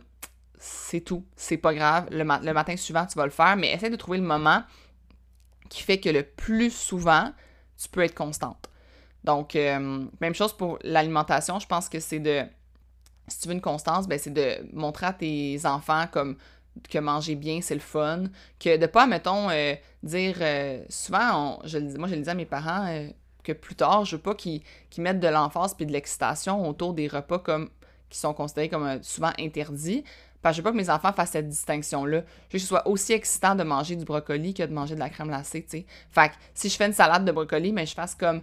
c'est 0.58 1.02
tout. 1.02 1.24
C'est 1.36 1.56
pas 1.56 1.72
grave. 1.72 2.08
Le, 2.10 2.24
matin 2.24 2.76
suivant, 2.76 3.06
tu 3.06 3.16
vas 3.16 3.24
le 3.24 3.30
faire, 3.30 3.56
mais 3.56 3.72
essaie 3.72 3.90
de 3.90 3.96
trouver 3.96 4.18
le 4.18 4.24
moment 4.24 4.64
qui 5.68 5.84
fait 5.84 6.00
que 6.00 6.08
le 6.08 6.24
plus 6.24 6.72
souvent, 6.72 7.32
tu 7.80 7.88
peux 7.88 8.00
être 8.00 8.16
constante. 8.16 8.70
Donc, 9.22 9.54
euh, 9.54 10.04
même 10.20 10.34
chose 10.34 10.52
pour 10.56 10.80
l'alimentation. 10.82 11.60
Je 11.60 11.68
pense 11.68 11.88
que 11.88 12.00
c'est 12.00 12.18
de. 12.18 12.42
Si 13.28 13.40
tu 13.40 13.48
veux 13.48 13.54
une 13.54 13.60
constance, 13.60 14.08
ben, 14.08 14.18
c'est 14.18 14.32
de 14.32 14.56
montrer 14.72 15.06
à 15.06 15.12
tes 15.12 15.60
enfants 15.64 16.06
comme 16.10 16.36
que 16.88 16.98
manger 16.98 17.34
bien, 17.34 17.60
c'est 17.60 17.74
le 17.74 17.80
fun. 17.80 18.24
Que 18.58 18.76
de 18.76 18.86
pas, 18.86 19.06
mettons, 19.06 19.50
euh, 19.50 19.74
dire. 20.02 20.36
Euh, 20.40 20.82
souvent, 20.88 21.58
moi, 21.98 22.08
je 22.08 22.14
le 22.14 22.22
dis 22.22 22.30
à 22.30 22.34
mes 22.34 22.46
parents 22.46 23.08
que 23.42 23.52
plus 23.52 23.74
tard, 23.74 24.04
je 24.04 24.16
veux 24.16 24.22
pas 24.22 24.34
qu'ils 24.34 24.62
mettent 24.98 25.20
de 25.20 25.28
l'emphase 25.28 25.74
puis 25.74 25.86
de 25.86 25.92
l'excitation 25.92 26.68
autour 26.68 26.94
des 26.94 27.08
repas 27.08 27.42
qui 28.08 28.18
sont 28.18 28.32
considérés 28.34 28.68
comme 28.68 29.02
souvent 29.02 29.32
interdits. 29.38 30.04
Parce 30.40 30.54
que 30.54 30.56
je 30.56 30.62
veux 30.62 30.64
pas 30.64 30.72
que 30.72 30.76
mes 30.76 30.90
enfants 30.90 31.12
fassent 31.12 31.30
cette 31.30 31.48
distinction-là. 31.48 32.18
Je 32.18 32.22
veux 32.22 32.52
que 32.52 32.58
ce 32.58 32.66
soit 32.66 32.86
aussi 32.88 33.12
excitant 33.12 33.54
de 33.54 33.62
manger 33.62 33.94
du 33.94 34.04
brocoli 34.04 34.54
que 34.54 34.64
de 34.64 34.72
manger 34.72 34.96
de 34.96 35.00
la 35.00 35.08
crème 35.08 35.28
glacée, 35.28 35.62
tu 35.62 35.70
sais. 35.70 35.86
Fait 36.10 36.32
si 36.52 36.68
je 36.68 36.76
fais 36.76 36.86
une 36.86 36.92
salade 36.92 37.24
de 37.24 37.30
brocoli, 37.30 37.72
mais 37.72 37.86
je 37.86 37.94
fasse 37.94 38.16
comme 38.16 38.42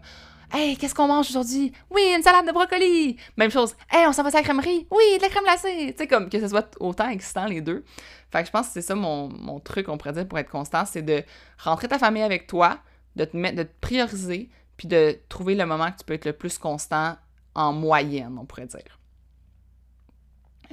Hey, 0.52 0.78
qu'est-ce 0.78 0.96
qu'on 0.96 1.08
mange 1.08 1.30
aujourd'hui? 1.30 1.72
Oui, 1.92 2.02
une 2.16 2.24
salade 2.24 2.48
de 2.48 2.52
brocoli! 2.52 3.18
Même 3.38 3.52
chose. 3.52 3.76
Hey, 3.92 4.08
on 4.08 4.14
s'en 4.14 4.24
va 4.24 4.30
à 4.30 4.32
la 4.32 4.42
crèmerie? 4.42 4.88
Oui, 4.90 5.18
de 5.18 5.22
la 5.22 5.30
crème 5.30 5.44
glacée! 5.44 5.92
Tu 5.92 5.98
sais, 5.98 6.08
comme 6.08 6.28
que 6.28 6.40
ce 6.40 6.48
soit 6.48 6.76
autant 6.80 7.10
excitant 7.10 7.46
les 7.46 7.62
deux. 7.62 7.86
Fait 8.32 8.42
que 8.42 8.48
je 8.48 8.52
pense 8.52 8.68
que 8.68 8.74
c'est 8.74 8.82
ça 8.82 8.96
mon, 8.96 9.30
mon 9.30 9.60
truc, 9.60 9.90
on 9.90 9.98
pourrait 9.98 10.14
dire, 10.14 10.28
pour 10.28 10.40
être 10.40 10.50
constant, 10.50 10.86
c'est 10.86 11.04
de 11.04 11.24
rentrer 11.60 11.88
ta 11.88 12.00
famille 12.00 12.24
avec 12.24 12.48
toi, 12.48 12.80
de 13.16 13.26
te 13.26 13.38
mettre, 13.38 13.58
de 13.58 13.64
te 13.64 13.74
prioriser, 13.80 14.50
puis 14.76 14.88
de 14.88 15.20
trouver 15.30 15.54
le 15.54 15.66
moment 15.68 15.92
que 15.92 16.00
tu 16.00 16.06
peux 16.06 16.14
être 16.16 16.26
le 16.26 16.34
plus 16.34 16.58
constant 16.58 17.16
en 17.54 17.72
moyenne, 17.72 18.38
on 18.40 18.46
pourrait 18.46 18.68
dire. 18.68 19.00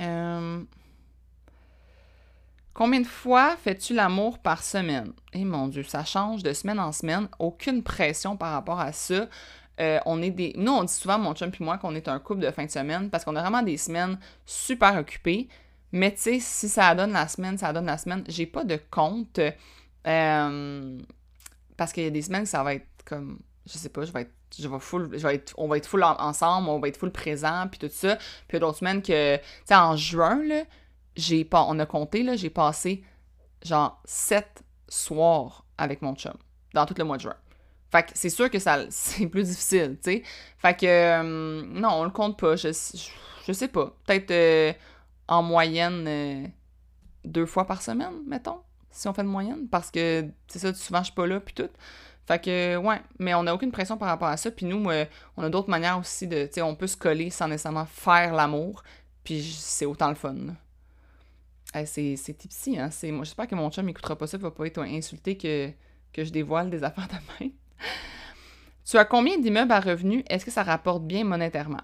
Euh... 0.00 0.62
Combien 2.72 3.00
de 3.00 3.06
fois 3.06 3.56
fais-tu 3.56 3.94
l'amour 3.94 4.38
par 4.38 4.62
semaine? 4.62 5.14
Eh 5.32 5.46
mon 5.46 5.68
Dieu, 5.68 5.82
ça 5.82 6.04
change 6.04 6.42
de 6.42 6.52
semaine 6.52 6.78
en 6.78 6.92
semaine. 6.92 7.26
Aucune 7.38 7.82
pression 7.82 8.36
par 8.36 8.52
rapport 8.52 8.80
à 8.80 8.92
ça. 8.92 9.28
Euh, 9.80 9.98
on 10.06 10.22
est 10.22 10.30
des. 10.30 10.54
Nous, 10.56 10.72
on 10.72 10.84
dit 10.84 10.92
souvent, 10.92 11.18
mon 11.18 11.34
chum 11.34 11.50
et 11.58 11.64
moi, 11.64 11.78
qu'on 11.78 11.94
est 11.94 12.08
un 12.08 12.18
couple 12.18 12.40
de 12.40 12.50
fin 12.50 12.64
de 12.64 12.70
semaine 12.70 13.10
parce 13.10 13.24
qu'on 13.24 13.36
a 13.36 13.40
vraiment 13.40 13.62
des 13.62 13.76
semaines 13.76 14.18
super 14.44 14.96
occupées. 14.96 15.48
Mais 15.92 16.12
tu 16.12 16.20
sais, 16.20 16.40
si 16.40 16.68
ça 16.68 16.94
donne 16.94 17.12
la 17.12 17.28
semaine, 17.28 17.58
ça 17.58 17.72
donne 17.72 17.86
la 17.86 17.98
semaine. 17.98 18.24
J'ai 18.28 18.46
pas 18.46 18.64
de 18.64 18.78
compte. 18.90 19.40
Euh, 20.06 20.98
parce 21.76 21.92
qu'il 21.92 22.04
y 22.04 22.06
a 22.06 22.10
des 22.10 22.22
semaines 22.22 22.44
que 22.44 22.48
ça 22.48 22.62
va 22.62 22.74
être 22.74 22.86
comme. 23.04 23.40
Je 23.66 23.78
sais 23.78 23.88
pas, 23.88 24.04
je 24.04 24.12
vais 24.12 24.22
être. 24.22 24.32
Je 24.56 24.68
vais 24.68 24.78
full, 24.78 25.10
je 25.12 25.26
vais 25.26 25.34
être, 25.34 25.54
on 25.58 25.66
va 25.66 25.76
être 25.76 25.86
full 25.86 26.04
ensemble, 26.04 26.68
on 26.68 26.78
va 26.78 26.86
être 26.86 26.96
full 26.96 27.10
présent, 27.10 27.66
puis 27.68 27.80
tout 27.80 27.92
ça. 27.92 28.14
Puis 28.16 28.26
il 28.50 28.54
y 28.54 28.56
a 28.56 28.60
d'autres 28.60 28.78
semaines 28.78 29.02
que, 29.02 29.36
tu 29.36 29.42
sais, 29.64 29.74
en 29.74 29.96
juin, 29.96 30.40
là, 30.44 30.62
j'ai 31.16 31.44
pas, 31.44 31.66
on 31.68 31.78
a 31.80 31.84
compté, 31.84 32.22
là, 32.22 32.36
j'ai 32.36 32.48
passé 32.48 33.02
genre 33.64 34.00
sept 34.04 34.62
soirs 34.88 35.64
avec 35.78 36.00
mon 36.00 36.14
chum 36.14 36.34
dans 36.74 36.86
tout 36.86 36.94
le 36.96 37.04
mois 37.04 37.16
de 37.16 37.22
juin. 37.22 37.36
Fait 37.96 38.02
que 38.02 38.10
c'est 38.14 38.30
sûr 38.30 38.50
que 38.50 38.58
ça 38.58 38.84
c'est 38.90 39.26
plus 39.26 39.44
difficile, 39.44 39.96
tu 40.02 40.10
sais. 40.10 40.22
Fait 40.58 40.78
que 40.78 40.86
euh, 40.86 41.62
non, 41.66 41.88
on 41.92 42.04
le 42.04 42.10
compte 42.10 42.38
pas. 42.38 42.56
Je, 42.56 42.68
je, 43.46 43.52
sais 43.52 43.68
pas. 43.68 43.94
Peut-être 44.06 44.30
euh, 44.30 44.72
en 45.28 45.42
moyenne 45.42 46.04
euh, 46.06 46.46
deux 47.24 47.46
fois 47.46 47.66
par 47.66 47.80
semaine, 47.80 48.22
mettons, 48.26 48.60
si 48.90 49.08
on 49.08 49.14
fait 49.14 49.22
de 49.22 49.28
moyenne. 49.28 49.66
Parce 49.68 49.90
que 49.90 50.26
c'est 50.46 50.58
ça, 50.58 50.74
souvent 50.74 50.98
je 51.00 51.06
suis 51.06 51.14
pas 51.14 51.26
là, 51.26 51.40
puis 51.40 51.54
tout. 51.54 51.70
Fait 52.26 52.42
que, 52.42 52.76
ouais, 52.76 53.00
mais 53.18 53.34
on 53.34 53.44
n'a 53.44 53.54
aucune 53.54 53.70
pression 53.70 53.96
par 53.96 54.08
rapport 54.08 54.28
à 54.28 54.36
ça. 54.36 54.50
Puis 54.50 54.66
nous, 54.66 54.84
on 55.36 55.42
a 55.42 55.48
d'autres 55.48 55.70
manières 55.70 55.98
aussi 55.98 56.26
de, 56.26 56.46
tu 56.46 56.54
sais, 56.54 56.62
on 56.62 56.74
peut 56.74 56.88
se 56.88 56.96
coller 56.96 57.30
sans 57.30 57.48
nécessairement 57.48 57.86
faire 57.86 58.34
l'amour. 58.34 58.82
Puis 59.24 59.42
c'est 59.42 59.86
autant 59.86 60.08
le 60.08 60.16
fun. 60.16 60.34
C'est 61.84 62.36
tipsy, 62.36 62.78
hein? 62.78 62.90
J'espère 62.90 63.46
que 63.46 63.54
mon 63.54 63.70
chum 63.70 63.86
m'écoutera 63.86 64.16
pas 64.16 64.26
ça, 64.26 64.36
il 64.38 64.42
va 64.42 64.50
pas 64.50 64.66
être 64.66 64.80
insulté 64.80 65.36
que, 65.36 65.70
que 66.12 66.24
je 66.24 66.30
dévoile 66.30 66.68
des 66.68 66.82
affaires 66.84 67.08
de 67.08 67.44
main. 67.44 67.50
tu 68.84 68.98
as 68.98 69.04
combien 69.04 69.38
d'immeubles 69.38 69.72
à 69.72 69.80
revenus? 69.80 70.24
Est-ce 70.28 70.44
que 70.44 70.50
ça 70.50 70.62
rapporte 70.62 71.04
bien 71.04 71.24
monétairement? 71.24 71.82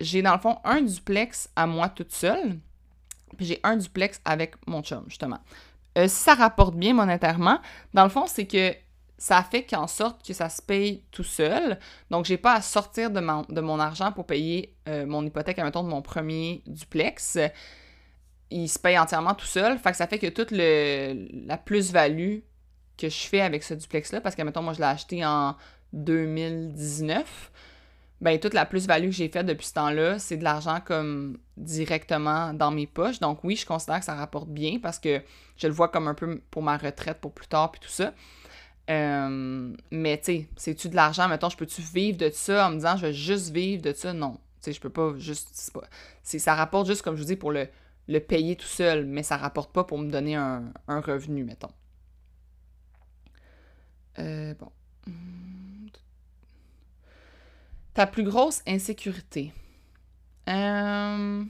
J'ai 0.00 0.22
dans 0.22 0.32
le 0.32 0.40
fond 0.40 0.58
un 0.64 0.82
duplex 0.82 1.50
à 1.56 1.66
moi 1.66 1.88
toute 1.88 2.12
seule, 2.12 2.58
puis 3.36 3.46
j'ai 3.46 3.60
un 3.62 3.76
duplex 3.76 4.20
avec 4.24 4.54
mon 4.66 4.82
chum, 4.82 5.04
justement. 5.08 5.38
Euh, 5.98 6.08
ça 6.08 6.34
rapporte 6.34 6.74
bien 6.74 6.94
monétairement, 6.94 7.60
dans 7.92 8.04
le 8.04 8.10
fond, 8.10 8.26
c'est 8.26 8.46
que 8.46 8.74
ça 9.18 9.42
fait 9.42 9.64
qu'en 9.64 9.86
sorte 9.86 10.26
que 10.26 10.32
ça 10.32 10.48
se 10.48 10.62
paye 10.62 11.04
tout 11.10 11.24
seul. 11.24 11.78
Donc, 12.10 12.24
j'ai 12.24 12.38
pas 12.38 12.54
à 12.54 12.62
sortir 12.62 13.10
de 13.10 13.20
mon, 13.20 13.78
argent 13.78 14.12
pour 14.12 14.24
payer 14.24 14.74
euh, 14.88 15.04
mon 15.04 15.26
hypothèque, 15.26 15.58
à 15.58 15.70
de 15.70 15.78
mon 15.80 16.00
premier 16.00 16.62
duplex 16.66 17.36
il 18.50 18.68
se 18.68 18.78
paye 18.78 18.98
entièrement 18.98 19.34
tout 19.34 19.46
seul. 19.46 19.78
Fait 19.78 19.90
que 19.90 19.96
ça 19.96 20.06
fait 20.06 20.18
que 20.18 20.26
toute 20.26 20.50
la 20.50 21.56
plus-value 21.56 22.38
que 23.00 23.08
je 23.08 23.26
fais 23.26 23.40
avec 23.40 23.62
ce 23.62 23.74
duplex-là, 23.74 24.20
parce 24.20 24.34
que, 24.34 24.42
mettons, 24.42 24.62
moi, 24.62 24.72
je 24.72 24.78
l'ai 24.78 24.86
acheté 24.86 25.24
en 25.24 25.56
2019, 25.92 27.50
ben 28.20 28.38
toute 28.38 28.52
la 28.52 28.66
plus-value 28.66 29.06
que 29.06 29.12
j'ai 29.12 29.28
faite 29.28 29.46
depuis 29.46 29.66
ce 29.66 29.74
temps-là, 29.74 30.18
c'est 30.18 30.36
de 30.36 30.44
l'argent 30.44 30.80
comme 30.84 31.38
directement 31.56 32.52
dans 32.52 32.70
mes 32.70 32.86
poches. 32.86 33.18
Donc 33.18 33.42
oui, 33.44 33.56
je 33.56 33.64
considère 33.64 34.00
que 34.00 34.04
ça 34.04 34.14
rapporte 34.14 34.48
bien 34.48 34.78
parce 34.78 34.98
que 34.98 35.22
je 35.56 35.66
le 35.66 35.72
vois 35.72 35.88
comme 35.88 36.06
un 36.06 36.14
peu 36.14 36.40
pour 36.50 36.62
ma 36.62 36.76
retraite 36.76 37.18
pour 37.18 37.32
plus 37.32 37.46
tard 37.46 37.72
puis 37.72 37.80
tout 37.80 37.88
ça. 37.88 38.12
Euh, 38.90 39.72
mais 39.90 40.18
tu 40.18 40.24
sais, 40.24 40.48
c'est-tu 40.56 40.90
de 40.90 40.96
l'argent? 40.96 41.28
Mettons, 41.28 41.48
je 41.48 41.56
peux-tu 41.56 41.80
vivre 41.80 42.18
de 42.18 42.28
ça 42.30 42.66
en 42.66 42.70
me 42.70 42.74
disant 42.76 42.96
je 42.96 43.06
vais 43.06 43.12
juste 43.14 43.50
vivre 43.50 43.82
de 43.82 43.92
ça? 43.94 44.12
Non. 44.12 44.32
Tu 44.32 44.38
sais, 44.66 44.72
je 44.74 44.80
peux 44.80 44.90
pas 44.90 45.14
juste. 45.16 45.70
Pas, 45.72 45.82
ça 46.22 46.54
rapporte 46.54 46.86
juste, 46.86 47.00
comme 47.00 47.14
je 47.16 47.22
vous 47.22 47.26
dis, 47.26 47.36
pour 47.36 47.52
le, 47.52 47.68
le 48.08 48.20
payer 48.20 48.56
tout 48.56 48.66
seul, 48.66 49.06
mais 49.06 49.22
ça 49.22 49.36
rapporte 49.36 49.72
pas 49.72 49.84
pour 49.84 49.98
me 49.98 50.10
donner 50.10 50.34
un, 50.34 50.72
revenu, 50.88 51.44
mettons. 51.44 51.70
Euh, 54.18 54.54
bon. 54.54 54.70
Ta 57.94 58.06
plus 58.06 58.22
grosse 58.22 58.62
insécurité. 58.66 59.52
Euh, 60.48 61.44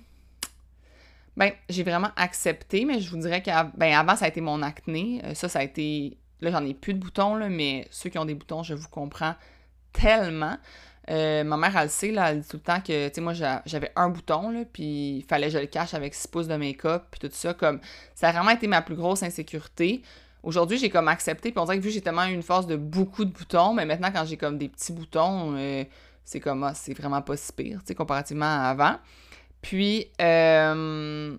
ben, 1.36 1.52
j'ai 1.68 1.82
vraiment 1.82 2.10
accepté, 2.16 2.84
mais 2.84 3.00
je 3.00 3.10
vous 3.10 3.18
dirais 3.18 3.42
qu'avant, 3.42 3.70
ben, 3.76 4.16
ça 4.16 4.24
a 4.24 4.28
été 4.28 4.40
mon 4.40 4.62
acné. 4.62 5.20
Euh, 5.24 5.34
ça, 5.34 5.48
ça 5.48 5.60
a 5.60 5.62
été. 5.62 6.16
Là, 6.40 6.50
j'en 6.50 6.64
ai 6.64 6.74
plus 6.74 6.94
de 6.94 6.98
boutons, 6.98 7.34
là, 7.34 7.48
mais 7.48 7.86
ceux 7.90 8.08
qui 8.08 8.18
ont 8.18 8.24
des 8.24 8.34
boutons, 8.34 8.62
je 8.62 8.74
vous 8.74 8.88
comprends 8.88 9.34
tellement. 9.92 10.56
Ma 11.08 11.56
mère, 11.56 11.76
elle 11.76 11.84
le 11.84 11.88
sait, 11.88 12.14
elle 12.14 12.40
dit 12.40 12.48
tout 12.48 12.56
le 12.56 12.62
temps 12.62 12.80
que, 12.80 13.08
tu 13.08 13.14
sais, 13.14 13.20
moi, 13.20 13.32
j'avais 13.32 13.90
un 13.96 14.10
bouton, 14.10 14.50
là, 14.50 14.60
puis 14.64 15.16
il 15.18 15.24
fallait 15.24 15.48
que 15.48 15.54
je 15.54 15.58
le 15.58 15.66
cache 15.66 15.92
avec 15.92 16.14
6 16.14 16.28
pouces 16.28 16.46
de 16.46 16.54
make-up, 16.54 17.02
puis 17.10 17.18
tout 17.18 17.34
ça, 17.34 17.52
comme, 17.52 17.80
ça 18.14 18.28
a 18.28 18.32
vraiment 18.32 18.50
été 18.50 18.68
ma 18.68 18.80
plus 18.80 18.94
grosse 18.94 19.24
insécurité. 19.24 20.02
Aujourd'hui, 20.42 20.78
j'ai 20.78 20.88
comme 20.88 21.08
accepté, 21.08 21.50
puis 21.50 21.60
on 21.60 21.64
dirait 21.64 21.78
que 21.78 21.82
vu 21.82 21.88
que 21.88 21.94
j'ai 21.94 22.00
tellement 22.00 22.26
eu 22.26 22.32
une 22.32 22.42
force 22.42 22.66
de 22.66 22.76
beaucoup 22.76 23.24
de 23.24 23.30
boutons, 23.30 23.74
mais 23.74 23.84
maintenant, 23.84 24.10
quand 24.12 24.24
j'ai 24.24 24.36
comme 24.36 24.56
des 24.56 24.68
petits 24.68 24.92
boutons, 24.92 25.54
euh, 25.56 25.84
c'est 26.24 26.40
comme, 26.40 26.64
ah, 26.64 26.74
c'est 26.74 26.94
vraiment 26.94 27.20
pas 27.22 27.36
si 27.36 27.52
pire, 27.52 27.80
tu 27.80 27.88
sais, 27.88 27.94
comparativement 27.94 28.46
à 28.46 28.70
avant. 28.70 28.96
Puis, 29.60 30.06
euh, 30.20 31.36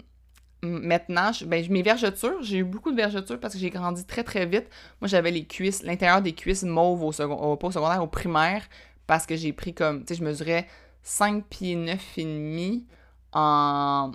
maintenant, 0.61 1.31
ben, 1.45 1.65
mes 1.69 1.81
vergetures, 1.81 2.43
j'ai 2.43 2.57
eu 2.57 2.63
beaucoup 2.63 2.91
de 2.91 2.97
vergetures 2.97 3.39
parce 3.39 3.53
que 3.53 3.59
j'ai 3.59 3.69
grandi 3.69 4.05
très, 4.05 4.23
très 4.23 4.45
vite. 4.45 4.67
Moi, 4.99 5.07
j'avais 5.07 5.31
les 5.31 5.45
cuisses, 5.45 5.83
l'intérieur 5.83 6.21
des 6.21 6.33
cuisses 6.33 6.63
mauves 6.63 7.03
au, 7.03 7.11
pas 7.55 7.67
au 7.67 7.71
secondaire, 7.71 8.03
au 8.03 8.07
primaire 8.07 8.63
parce 9.07 9.25
que 9.25 9.35
j'ai 9.35 9.53
pris 9.53 9.73
comme, 9.73 10.05
tu 10.05 10.13
sais, 10.13 10.19
je 10.19 10.23
mesurais 10.23 10.67
5 11.03 11.45
pieds 11.45 11.75
9 11.75 12.17
et 12.17 12.23
demi 12.23 12.85
en 13.33 14.11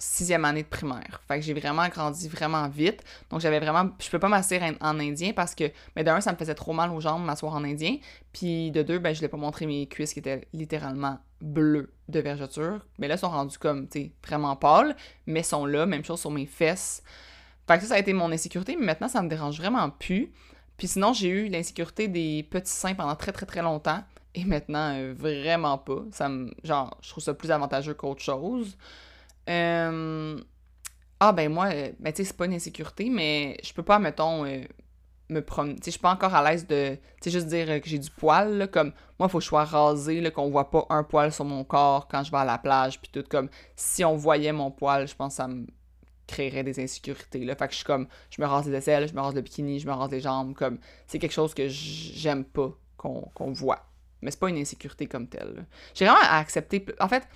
sixième 0.00 0.44
année 0.46 0.62
de 0.62 0.68
primaire. 0.68 1.20
Fait 1.28 1.38
que 1.38 1.44
j'ai 1.44 1.54
vraiment 1.54 1.86
grandi 1.88 2.28
vraiment 2.28 2.68
vite. 2.68 3.04
Donc 3.28 3.40
j'avais 3.40 3.60
vraiment, 3.60 3.90
je 4.00 4.08
peux 4.10 4.18
pas 4.18 4.28
m'asseoir 4.28 4.62
en, 4.80 4.98
indien 4.98 5.32
parce 5.32 5.54
que, 5.54 5.70
mais 5.94 6.02
d'un, 6.02 6.20
ça 6.20 6.32
me 6.32 6.36
faisait 6.36 6.54
trop 6.54 6.72
mal 6.72 6.90
aux 6.90 7.00
jambes 7.00 7.24
m'asseoir 7.24 7.54
en 7.54 7.62
indien. 7.62 7.98
Puis 8.32 8.70
de 8.70 8.82
deux, 8.82 8.98
ben 8.98 9.12
je 9.12 9.18
voulais 9.18 9.28
pas 9.28 9.36
montrer 9.36 9.66
mes 9.66 9.86
cuisses 9.86 10.14
qui 10.14 10.18
étaient 10.18 10.48
littéralement 10.52 11.18
bleues 11.42 11.92
de 12.08 12.18
vergeture. 12.20 12.84
Mais 12.98 13.08
là, 13.08 13.14
elles 13.14 13.20
sont 13.20 13.30
rendues 13.30 13.58
comme, 13.58 13.88
tu 13.88 14.00
sais, 14.00 14.12
vraiment 14.26 14.56
pâles, 14.56 14.96
mais 15.26 15.42
sont 15.42 15.66
là. 15.66 15.86
Même 15.86 16.04
chose 16.04 16.20
sur 16.20 16.30
mes 16.30 16.46
fesses. 16.46 17.02
Fait 17.68 17.76
que 17.76 17.82
ça, 17.82 17.90
ça 17.90 17.94
a 17.94 17.98
été 17.98 18.12
mon 18.12 18.32
insécurité, 18.32 18.76
mais 18.76 18.86
maintenant, 18.86 19.08
ça 19.08 19.22
me 19.22 19.28
dérange 19.28 19.58
vraiment 19.58 19.90
plus. 19.90 20.32
Puis 20.78 20.88
sinon, 20.88 21.12
j'ai 21.12 21.28
eu 21.28 21.48
l'insécurité 21.48 22.08
des 22.08 22.42
petits 22.42 22.72
seins 22.72 22.94
pendant 22.94 23.14
très 23.14 23.32
très 23.32 23.44
très 23.44 23.60
longtemps. 23.60 24.02
Et 24.34 24.44
maintenant, 24.44 24.94
euh, 24.94 25.12
vraiment 25.14 25.76
pas. 25.76 26.02
Ça 26.12 26.28
me, 26.28 26.50
genre, 26.64 26.96
je 27.02 27.10
trouve 27.10 27.22
ça 27.22 27.34
plus 27.34 27.50
avantageux 27.50 27.94
qu'autre 27.94 28.22
chose. 28.22 28.78
Euh, 29.50 30.38
ah 31.18 31.32
ben 31.32 31.52
moi, 31.52 31.66
euh, 31.72 31.92
ben 31.98 32.12
tu 32.12 32.18
sais, 32.18 32.28
c'est 32.28 32.36
pas 32.36 32.46
une 32.46 32.54
insécurité, 32.54 33.10
mais 33.10 33.56
je 33.62 33.72
peux 33.72 33.82
pas, 33.82 33.98
mettons, 33.98 34.44
euh, 34.46 34.62
me 35.28 35.40
promener. 35.40 35.74
Tu 35.74 35.82
sais, 35.82 35.84
je 35.86 35.90
suis 35.92 36.00
pas 36.00 36.12
encore 36.12 36.34
à 36.34 36.48
l'aise 36.48 36.66
de, 36.66 36.94
tu 36.94 37.00
sais, 37.22 37.30
juste 37.30 37.48
dire 37.48 37.66
que 37.80 37.88
j'ai 37.88 37.98
du 37.98 38.10
poil, 38.10 38.68
comme, 38.72 38.92
moi, 39.18 39.28
faut 39.28 39.38
que 39.38 39.44
je 39.44 39.48
sois 39.48 39.64
rasé, 39.64 40.20
là, 40.20 40.30
qu'on 40.30 40.50
voit 40.50 40.70
pas 40.70 40.86
un 40.90 41.02
poil 41.02 41.32
sur 41.32 41.44
mon 41.44 41.64
corps 41.64 42.08
quand 42.08 42.22
je 42.22 42.30
vais 42.30 42.38
à 42.38 42.44
la 42.44 42.58
plage, 42.58 43.00
puis 43.00 43.10
tout, 43.12 43.24
comme, 43.28 43.48
si 43.76 44.04
on 44.04 44.16
voyait 44.16 44.52
mon 44.52 44.70
poil, 44.70 45.06
je 45.08 45.14
pense 45.14 45.34
que 45.34 45.36
ça 45.36 45.48
me 45.48 45.66
créerait 46.26 46.62
des 46.62 46.80
insécurités, 46.80 47.44
là. 47.44 47.56
Fait 47.56 47.66
que 47.66 47.72
je 47.72 47.78
suis 47.78 47.86
comme, 47.86 48.06
je 48.30 48.40
me 48.40 48.46
rase 48.46 48.68
les 48.68 48.76
aisselles, 48.76 49.08
je 49.08 49.14
me 49.14 49.20
rase 49.20 49.34
le 49.34 49.40
bikini, 49.40 49.80
je 49.80 49.86
me 49.86 49.92
rase 49.92 50.10
les 50.10 50.20
jambes, 50.20 50.54
comme, 50.54 50.78
c'est 51.06 51.18
quelque 51.18 51.32
chose 51.32 51.54
que 51.54 51.66
j'aime 51.68 52.44
pas 52.44 52.72
qu'on 52.96 53.52
voit. 53.52 53.86
Mais 54.22 54.30
c'est 54.30 54.40
pas 54.40 54.50
une 54.50 54.58
insécurité 54.58 55.06
comme 55.06 55.28
telle. 55.28 55.66
J'ai 55.94 56.04
vraiment 56.04 56.20
à 56.22 56.38
accepter. 56.38 56.84
En 57.00 57.08
fait, 57.08 57.26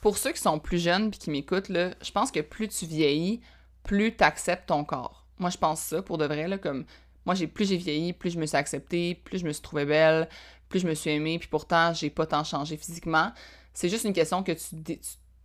pour 0.00 0.18
ceux 0.18 0.32
qui 0.32 0.40
sont 0.40 0.58
plus 0.58 0.82
jeunes 0.82 1.10
puis 1.10 1.18
qui 1.18 1.30
m'écoutent, 1.30 1.68
je 1.68 2.12
pense 2.12 2.30
que 2.30 2.40
plus 2.40 2.68
tu 2.68 2.86
vieillis, 2.86 3.40
plus 3.82 4.16
tu 4.16 4.24
acceptes 4.24 4.68
ton 4.68 4.84
corps. 4.84 5.26
Moi, 5.38 5.50
je 5.50 5.58
pense 5.58 5.80
ça 5.80 6.02
pour 6.02 6.18
de 6.18 6.24
vrai, 6.24 6.48
là, 6.48 6.58
comme 6.58 6.84
moi, 7.26 7.34
j'ai 7.34 7.46
plus 7.46 7.68
j'ai 7.68 7.76
vieilli, 7.76 8.12
plus 8.12 8.30
je 8.30 8.38
me 8.38 8.46
suis 8.46 8.56
acceptée, 8.56 9.14
plus 9.14 9.38
je 9.38 9.44
me 9.44 9.52
suis 9.52 9.62
trouvée 9.62 9.84
belle, 9.84 10.28
plus 10.68 10.80
je 10.80 10.86
me 10.86 10.94
suis 10.94 11.10
aimée, 11.10 11.38
puis 11.38 11.48
pourtant, 11.48 11.92
j'ai 11.92 12.10
pas 12.10 12.26
tant 12.26 12.44
changé 12.44 12.76
physiquement. 12.76 13.32
C'est 13.74 13.88
juste 13.88 14.04
une 14.04 14.12
question 14.12 14.42
que 14.42 14.52
tu, 14.52 14.98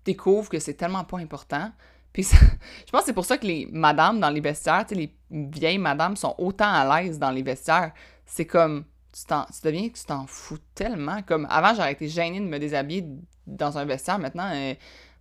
découvres 0.05 0.49
que 0.49 0.59
c'est 0.59 0.73
tellement 0.75 1.03
pas 1.03 1.17
important. 1.17 1.71
Puis 2.13 2.23
je 2.85 2.91
pense 2.91 3.01
que 3.01 3.07
c'est 3.07 3.13
pour 3.13 3.25
ça 3.25 3.37
que 3.37 3.45
les 3.45 3.67
madames 3.71 4.19
dans 4.19 4.29
les 4.29 4.41
vestiaires, 4.41 4.85
les 4.91 5.13
vieilles 5.29 5.77
madames 5.77 6.15
sont 6.15 6.35
autant 6.37 6.71
à 6.71 7.01
l'aise 7.01 7.19
dans 7.19 7.31
les 7.31 7.43
vestiaires. 7.43 7.91
C'est 8.25 8.45
comme, 8.45 8.85
tu, 9.13 9.21
tu 9.25 9.61
deviens 9.63 9.89
que 9.89 9.97
tu 9.97 10.05
t'en 10.05 10.25
fous 10.27 10.57
tellement. 10.73 11.21
Comme 11.21 11.47
avant, 11.49 11.73
j'aurais 11.75 11.93
été 11.93 12.07
gênée 12.07 12.39
de 12.39 12.45
me 12.45 12.57
déshabiller 12.59 13.05
dans 13.45 13.77
un 13.77 13.85
vestiaire. 13.85 14.19
Maintenant, 14.19 14.49
euh, 14.53 14.73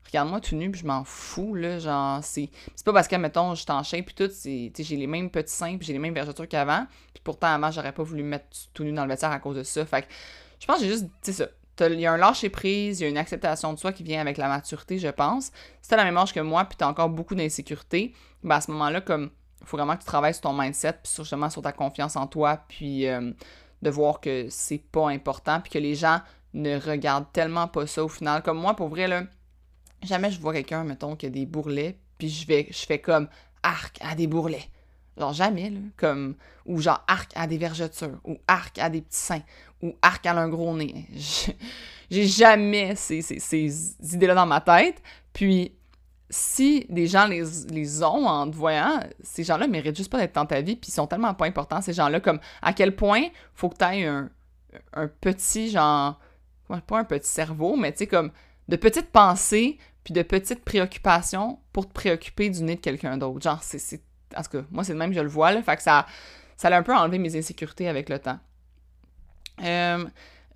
regarde-moi 0.07 0.40
tout 0.40 0.57
nu, 0.57 0.70
puis 0.70 0.81
je 0.81 0.87
m'en 0.87 1.05
fous, 1.05 1.55
là. 1.55 1.78
Genre, 1.78 2.24
c'est. 2.24 2.48
Pas 2.85 2.92
parce 2.92 3.09
que, 3.09 3.16
mettons, 3.16 3.55
je 3.55 3.64
t'en 3.64 3.83
puis 3.83 4.14
tout, 4.16 4.31
c'est. 4.33 4.72
j'ai 4.76 4.96
les 4.96 5.07
mêmes 5.07 5.31
petits 5.31 5.52
seins, 5.52 5.76
puis 5.76 5.87
j'ai 5.87 5.92
les 5.92 5.98
mêmes 5.98 6.14
vergetures 6.14 6.48
qu'avant. 6.48 6.87
Puis 7.12 7.22
pourtant, 7.22 7.48
avant, 7.48 7.70
j'aurais 7.70 7.92
pas 7.92 8.02
voulu 8.02 8.22
me 8.22 8.31
mettre 8.31 8.46
tout 8.72 8.85
nu 8.85 8.92
dans 8.92 9.05
le 9.05 9.09
vestiaire 9.09 9.31
à 9.31 9.38
cause 9.38 9.57
de 9.57 9.62
ça. 9.62 9.85
Fait 9.85 10.02
que 10.02 10.09
je 10.59 10.66
pense 10.66 10.78
que 10.78 10.85
j'ai 10.85 10.90
juste. 10.90 11.07
Tu 11.22 11.33
sais 11.33 11.44
ça. 11.44 11.48
Il 11.81 11.98
y 11.98 12.07
a 12.07 12.12
un 12.12 12.16
lâcher-prise, 12.18 13.00
il 13.00 13.02
y 13.02 13.07
a 13.07 13.09
une 13.09 13.18
acceptation 13.18 13.72
de 13.72 13.78
soi 13.78 13.92
qui 13.92 14.02
vient 14.02 14.20
avec 14.20 14.37
la 14.37 14.46
maturité, 14.46 14.98
je 14.98 15.09
pense. 15.09 15.50
Si 15.81 15.88
t'as 15.88 15.96
la 15.96 16.05
même 16.05 16.16
âge 16.16 16.33
que 16.33 16.38
moi, 16.38 16.64
puis 16.64 16.76
t'as 16.76 16.87
encore 16.87 17.09
beaucoup 17.09 17.35
d'insécurité, 17.35 18.14
ben 18.44 18.57
à 18.57 18.61
ce 18.61 18.70
moment-là, 18.70 19.00
comme, 19.00 19.31
faut 19.64 19.78
vraiment 19.78 19.94
que 19.96 20.02
tu 20.02 20.07
travailles 20.07 20.35
sur 20.35 20.42
ton 20.42 20.52
mindset, 20.52 20.92
puis 21.02 21.12
justement 21.16 21.50
sur 21.50 21.62
ta 21.62 21.72
confiance 21.72 22.14
en 22.14 22.26
toi, 22.26 22.59
puis 22.68 23.09
euh, 23.09 23.33
de 23.82 23.90
voir 23.90 24.20
que 24.20 24.46
c'est 24.48 24.78
pas 24.78 25.08
important, 25.08 25.60
puis 25.60 25.70
que 25.70 25.78
les 25.78 25.94
gens 25.94 26.20
ne 26.54 26.78
regardent 26.78 27.30
tellement 27.32 27.68
pas 27.68 27.86
ça 27.86 28.04
au 28.04 28.08
final. 28.08 28.42
Comme 28.42 28.58
moi, 28.58 28.74
pour 28.74 28.88
vrai, 28.88 29.08
là, 29.08 29.24
jamais 30.02 30.30
je 30.30 30.40
vois 30.40 30.52
quelqu'un, 30.52 30.84
mettons, 30.84 31.16
qui 31.16 31.26
a 31.26 31.30
des 31.30 31.46
bourrelets, 31.46 31.98
puis 32.18 32.28
je, 32.28 32.46
vais, 32.46 32.68
je 32.70 32.86
fais 32.86 32.98
comme 32.98 33.28
arc 33.62 33.98
à 34.00 34.14
des 34.14 34.26
bourrelets. 34.26 34.68
Genre 35.18 35.32
jamais. 35.32 35.72
Comme, 35.96 36.36
ou 36.64 36.80
genre 36.80 37.04
arc 37.06 37.32
à 37.34 37.46
des 37.46 37.58
vergetures, 37.58 38.18
ou 38.24 38.38
arc 38.46 38.78
à 38.78 38.88
des 38.88 39.02
petits 39.02 39.18
seins, 39.18 39.42
ou 39.82 39.94
arc 40.00 40.24
à 40.26 40.32
un 40.32 40.48
gros 40.48 40.74
nez. 40.76 41.06
J'ai 42.10 42.26
jamais 42.26 42.94
ces, 42.94 43.22
ces, 43.22 43.38
ces 43.38 43.96
idées-là 44.14 44.34
dans 44.34 44.46
ma 44.46 44.60
tête. 44.60 45.02
Puis, 45.32 45.72
si 46.32 46.86
des 46.88 47.06
gens 47.06 47.26
les, 47.26 47.44
les 47.70 48.02
ont 48.02 48.26
en 48.26 48.50
te 48.50 48.56
voyant, 48.56 49.00
ces 49.22 49.44
gens-là 49.44 49.66
méritent 49.66 49.96
juste 49.96 50.10
pas 50.10 50.18
d'être 50.18 50.34
dans 50.34 50.46
ta 50.46 50.62
vie, 50.62 50.76
puis 50.76 50.88
ils 50.88 50.94
sont 50.94 51.06
tellement 51.06 51.34
pas 51.34 51.44
importants, 51.44 51.82
ces 51.82 51.92
gens-là, 51.92 52.20
comme 52.20 52.40
à 52.62 52.72
quel 52.72 52.96
point 52.96 53.24
faut 53.54 53.68
que 53.68 53.76
tu 53.76 53.84
aies 53.84 54.06
un, 54.06 54.30
un 54.94 55.08
petit, 55.08 55.70
genre, 55.70 56.18
pas 56.86 56.98
un 56.98 57.04
petit 57.04 57.28
cerveau, 57.28 57.76
mais 57.76 57.92
tu 57.92 57.98
sais, 57.98 58.06
comme 58.06 58.32
de 58.68 58.76
petites 58.76 59.10
pensées, 59.10 59.78
puis 60.04 60.14
de 60.14 60.22
petites 60.22 60.64
préoccupations 60.64 61.58
pour 61.72 61.86
te 61.86 61.92
préoccuper 61.92 62.50
du 62.50 62.62
nez 62.62 62.76
de 62.76 62.80
quelqu'un 62.80 63.16
d'autre. 63.16 63.42
Genre, 63.42 63.62
c'est. 63.62 64.02
En 64.36 64.42
tout 64.42 64.64
moi, 64.70 64.82
c'est 64.82 64.94
le 64.94 64.98
même, 64.98 65.12
je 65.12 65.20
le 65.20 65.28
vois, 65.28 65.52
là. 65.52 65.62
Fait 65.62 65.76
que 65.76 65.82
ça, 65.82 66.06
ça 66.56 66.68
a 66.68 66.76
un 66.76 66.82
peu 66.82 66.94
enlevé 66.94 67.18
mes 67.18 67.36
insécurités 67.36 67.88
avec 67.88 68.08
le 68.08 68.18
temps. 68.18 68.38
Euh, 69.62 70.04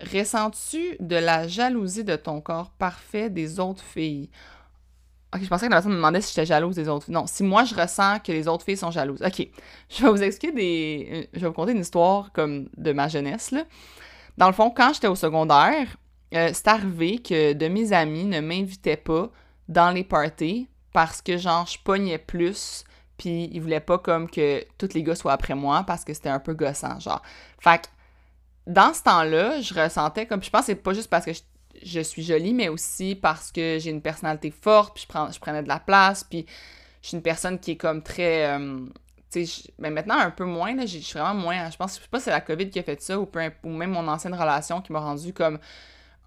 Ressens-tu 0.01 0.95
de 0.99 1.15
la 1.15 1.47
jalousie 1.47 2.03
de 2.03 2.15
ton 2.15 2.39
corps 2.39 2.69
parfait 2.71 3.29
des 3.29 3.59
autres 3.59 3.83
filles? 3.83 4.29
Ok, 5.33 5.41
je 5.43 5.47
pensais 5.47 5.65
que 5.65 5.71
la 5.71 5.77
personne 5.77 5.91
me 5.91 5.97
demandait 5.97 6.21
si 6.21 6.29
j'étais 6.29 6.45
jalouse 6.45 6.75
des 6.75 6.87
autres 6.87 7.05
filles. 7.05 7.13
Non, 7.13 7.27
si 7.27 7.43
moi 7.43 7.65
je 7.65 7.75
ressens 7.75 8.19
que 8.19 8.31
les 8.31 8.47
autres 8.47 8.63
filles 8.63 8.77
sont 8.77 8.91
jalouses. 8.91 9.21
Ok, 9.21 9.45
je 9.89 10.03
vais 10.03 10.09
vous 10.09 10.23
expliquer 10.23 10.53
des. 10.53 11.29
Je 11.33 11.39
vais 11.39 11.47
vous 11.47 11.53
conter 11.53 11.73
une 11.73 11.81
histoire 11.81 12.31
comme 12.31 12.69
de 12.77 12.93
ma 12.93 13.09
jeunesse, 13.09 13.51
là. 13.51 13.65
Dans 14.37 14.47
le 14.47 14.53
fond, 14.53 14.69
quand 14.69 14.93
j'étais 14.93 15.07
au 15.07 15.15
secondaire, 15.15 15.97
euh, 16.33 16.51
c'est 16.53 16.67
arrivé 16.67 17.19
que 17.19 17.53
de 17.53 17.67
mes 17.67 17.91
amis 17.91 18.25
ne 18.25 18.39
m'invitaient 18.39 18.95
pas 18.97 19.29
dans 19.67 19.91
les 19.91 20.03
parties 20.03 20.69
parce 20.93 21.21
que, 21.21 21.37
genre, 21.37 21.65
je 21.65 21.77
pognais 21.83 22.17
plus, 22.17 22.85
puis 23.17 23.49
ils 23.51 23.59
voulaient 23.59 23.79
pas 23.79 23.97
comme 23.97 24.29
que 24.29 24.63
tous 24.77 24.93
les 24.93 25.03
gars 25.03 25.15
soient 25.15 25.33
après 25.33 25.55
moi 25.55 25.83
parce 25.85 26.05
que 26.05 26.13
c'était 26.13 26.29
un 26.29 26.39
peu 26.39 26.53
gossant, 26.53 26.99
genre. 26.99 27.21
Fait 27.59 27.81
que, 27.81 27.87
dans 28.67 28.93
ce 28.93 29.03
temps-là, 29.03 29.61
je 29.61 29.73
ressentais 29.73 30.25
comme, 30.25 30.43
je 30.43 30.49
pense 30.49 30.61
que 30.61 30.67
c'est 30.67 30.75
pas 30.75 30.93
juste 30.93 31.09
parce 31.09 31.25
que 31.25 31.33
je, 31.33 31.41
suis 32.03 32.23
jolie, 32.23 32.53
mais 32.53 32.69
aussi 32.69 33.15
parce 33.15 33.51
que 33.51 33.77
j'ai 33.79 33.89
une 33.89 34.01
personnalité 34.01 34.51
forte, 34.51 34.95
puis 34.95 35.03
je, 35.03 35.07
prends, 35.07 35.31
je 35.31 35.39
prenais 35.39 35.63
de 35.63 35.67
la 35.67 35.79
place, 35.79 36.23
puis 36.23 36.45
je 37.01 37.09
suis 37.09 37.17
une 37.17 37.23
personne 37.23 37.59
qui 37.59 37.71
est 37.71 37.77
comme 37.77 38.01
très... 38.01 38.57
Euh, 38.57 38.79
tu 39.31 39.45
sais, 39.45 39.73
mais 39.77 39.89
maintenant 39.89 40.17
un 40.17 40.31
peu 40.31 40.45
moins, 40.45 40.75
là, 40.75 40.85
je 40.85 40.97
suis 40.99 41.19
vraiment 41.19 41.39
moins... 41.39 41.69
Je 41.69 41.77
pense, 41.77 41.97
je 41.97 42.01
sais 42.01 42.07
pas 42.09 42.19
si 42.19 42.25
c'est 42.25 42.31
la 42.31 42.41
COVID 42.41 42.69
qui 42.69 42.79
a 42.79 42.83
fait 42.83 43.01
ça, 43.01 43.19
ou, 43.19 43.29
ou 43.63 43.69
même 43.69 43.91
mon 43.91 44.07
ancienne 44.07 44.33
relation 44.33 44.81
qui 44.81 44.91
m'a 44.91 44.99
rendu 44.99 45.33
comme 45.33 45.59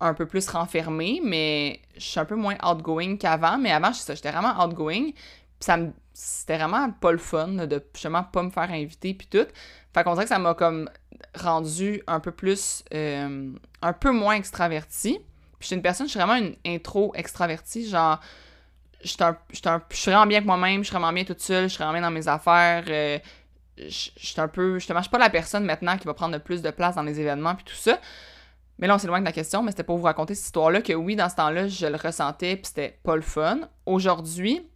un 0.00 0.14
peu 0.14 0.26
plus 0.26 0.48
renfermée, 0.48 1.20
mais 1.22 1.80
je 1.96 2.04
suis 2.04 2.20
un 2.20 2.24
peu 2.24 2.34
moins 2.34 2.56
outgoing 2.64 3.16
qu'avant. 3.16 3.58
Mais 3.58 3.70
avant, 3.70 3.92
j'étais 3.92 4.30
vraiment 4.30 4.64
outgoing. 4.64 5.10
Puis 5.12 5.66
ça 5.66 5.78
c'était 6.12 6.56
vraiment 6.58 6.90
pas 6.90 7.12
le 7.12 7.18
fun 7.18 7.48
de 7.48 7.82
justement 7.94 8.24
pas 8.24 8.42
me 8.42 8.50
faire 8.50 8.70
inviter 8.70 9.14
puis 9.14 9.26
tout. 9.26 9.46
Fait 9.94 10.04
qu'on 10.04 10.12
dirait 10.12 10.24
que 10.24 10.30
ça 10.30 10.38
m'a 10.38 10.54
comme 10.54 10.88
rendu 11.34 12.02
un 12.06 12.20
peu 12.20 12.30
plus, 12.30 12.84
euh, 12.94 13.52
un 13.82 13.92
peu 13.92 14.10
moins 14.10 14.34
extraverti. 14.34 15.20
Puis 15.60 15.64
je 15.64 15.66
suis 15.66 15.76
une 15.76 15.82
personne, 15.82 16.06
je 16.06 16.10
suis 16.12 16.18
vraiment 16.18 16.36
une 16.36 16.56
intro 16.66 17.12
extravertie, 17.14 17.86
genre, 17.86 18.18
je 19.02 19.08
suis 19.08 20.10
vraiment 20.10 20.26
bien 20.26 20.38
avec 20.38 20.46
moi-même, 20.46 20.82
je 20.82 20.88
suis 20.88 20.96
vraiment 20.96 21.12
bien 21.12 21.24
toute 21.24 21.40
seule, 21.40 21.64
je 21.64 21.74
suis 21.74 21.78
vraiment 21.78 21.92
bien 21.92 22.02
dans 22.02 22.10
mes 22.10 22.26
affaires. 22.28 22.84
Euh, 22.88 23.18
je 23.76 24.10
suis 24.16 24.40
un 24.40 24.48
peu, 24.48 24.78
je 24.78 24.84
suis 24.84 24.92
pas 24.92 25.18
la 25.18 25.30
personne 25.30 25.64
maintenant 25.64 25.96
qui 25.98 26.06
va 26.06 26.14
prendre 26.14 26.34
le 26.34 26.40
plus 26.40 26.62
de 26.62 26.70
place 26.70 26.96
dans 26.96 27.02
les 27.02 27.20
événements 27.20 27.54
puis 27.54 27.64
tout 27.64 27.74
ça. 27.74 27.98
Mais 28.78 28.86
là, 28.86 28.94
on 28.94 28.98
s'éloigne 28.98 29.22
de 29.22 29.28
la 29.28 29.32
question, 29.32 29.62
mais 29.62 29.70
c'était 29.70 29.84
pour 29.84 29.98
vous 29.98 30.04
raconter 30.04 30.34
cette 30.34 30.46
histoire-là 30.46 30.80
que 30.80 30.94
oui, 30.94 31.14
dans 31.14 31.28
ce 31.28 31.36
temps-là, 31.36 31.68
je 31.68 31.86
le 31.86 31.96
ressentais, 31.96 32.56
puis 32.56 32.66
c'était 32.66 32.98
pas 33.02 33.16
le 33.16 33.22
fun. 33.22 33.60
Aujourd'hui, 33.84 34.66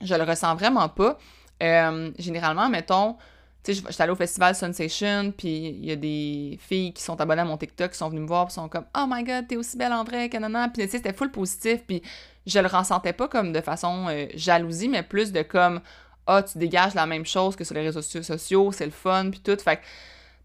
je 0.00 0.14
le 0.14 0.22
ressens 0.22 0.54
vraiment 0.54 0.88
pas. 0.88 1.18
Euh, 1.62 2.10
généralement, 2.18 2.70
mettons, 2.70 3.18
tu 3.64 3.74
sais, 3.74 3.82
j'étais 3.88 4.02
allée 4.02 4.12
au 4.12 4.16
festival 4.16 4.54
Sensation, 4.54 5.32
puis 5.36 5.68
il 5.68 5.86
y 5.86 5.90
a 5.90 5.96
des 5.96 6.58
filles 6.60 6.92
qui 6.92 7.02
sont 7.02 7.18
abonnées 7.18 7.40
à 7.40 7.44
mon 7.46 7.56
TikTok 7.56 7.92
qui 7.92 7.98
sont 7.98 8.10
venues 8.10 8.20
me 8.20 8.26
voir, 8.26 8.46
puis 8.46 8.54
sont 8.54 8.68
comme 8.68 8.84
Oh 8.96 9.06
my 9.08 9.24
god, 9.24 9.48
t'es 9.48 9.56
aussi 9.56 9.78
belle 9.78 9.92
en 9.94 10.04
vrai, 10.04 10.28
canana. 10.28 10.68
Puis 10.68 10.82
tu 10.82 10.90
sais, 10.90 10.98
c'était 10.98 11.14
full 11.14 11.30
positif, 11.30 11.80
puis 11.86 12.02
je 12.46 12.58
le 12.58 12.66
ressentais 12.66 13.14
pas 13.14 13.26
comme 13.26 13.52
de 13.52 13.60
façon 13.62 14.06
euh, 14.10 14.26
jalousie, 14.34 14.88
mais 14.88 15.02
plus 15.02 15.32
de 15.32 15.40
comme 15.40 15.80
Ah, 16.26 16.42
tu 16.42 16.58
dégages 16.58 16.94
la 16.94 17.06
même 17.06 17.24
chose 17.24 17.56
que 17.56 17.64
sur 17.64 17.74
les 17.74 17.82
réseaux 17.82 18.02
sociaux, 18.02 18.70
c'est 18.70 18.84
le 18.84 18.92
fun, 18.92 19.30
puis 19.30 19.40
tout. 19.40 19.56
Fait 19.56 19.76
que 19.76 19.82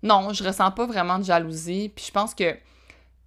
non, 0.01 0.32
je 0.32 0.41
ressens 0.41 0.71
pas 0.71 0.86
vraiment 0.86 1.19
de 1.19 1.25
jalousie, 1.25 1.91
puis 1.93 2.05
je 2.05 2.12
pense 2.12 2.34
que 2.34 2.55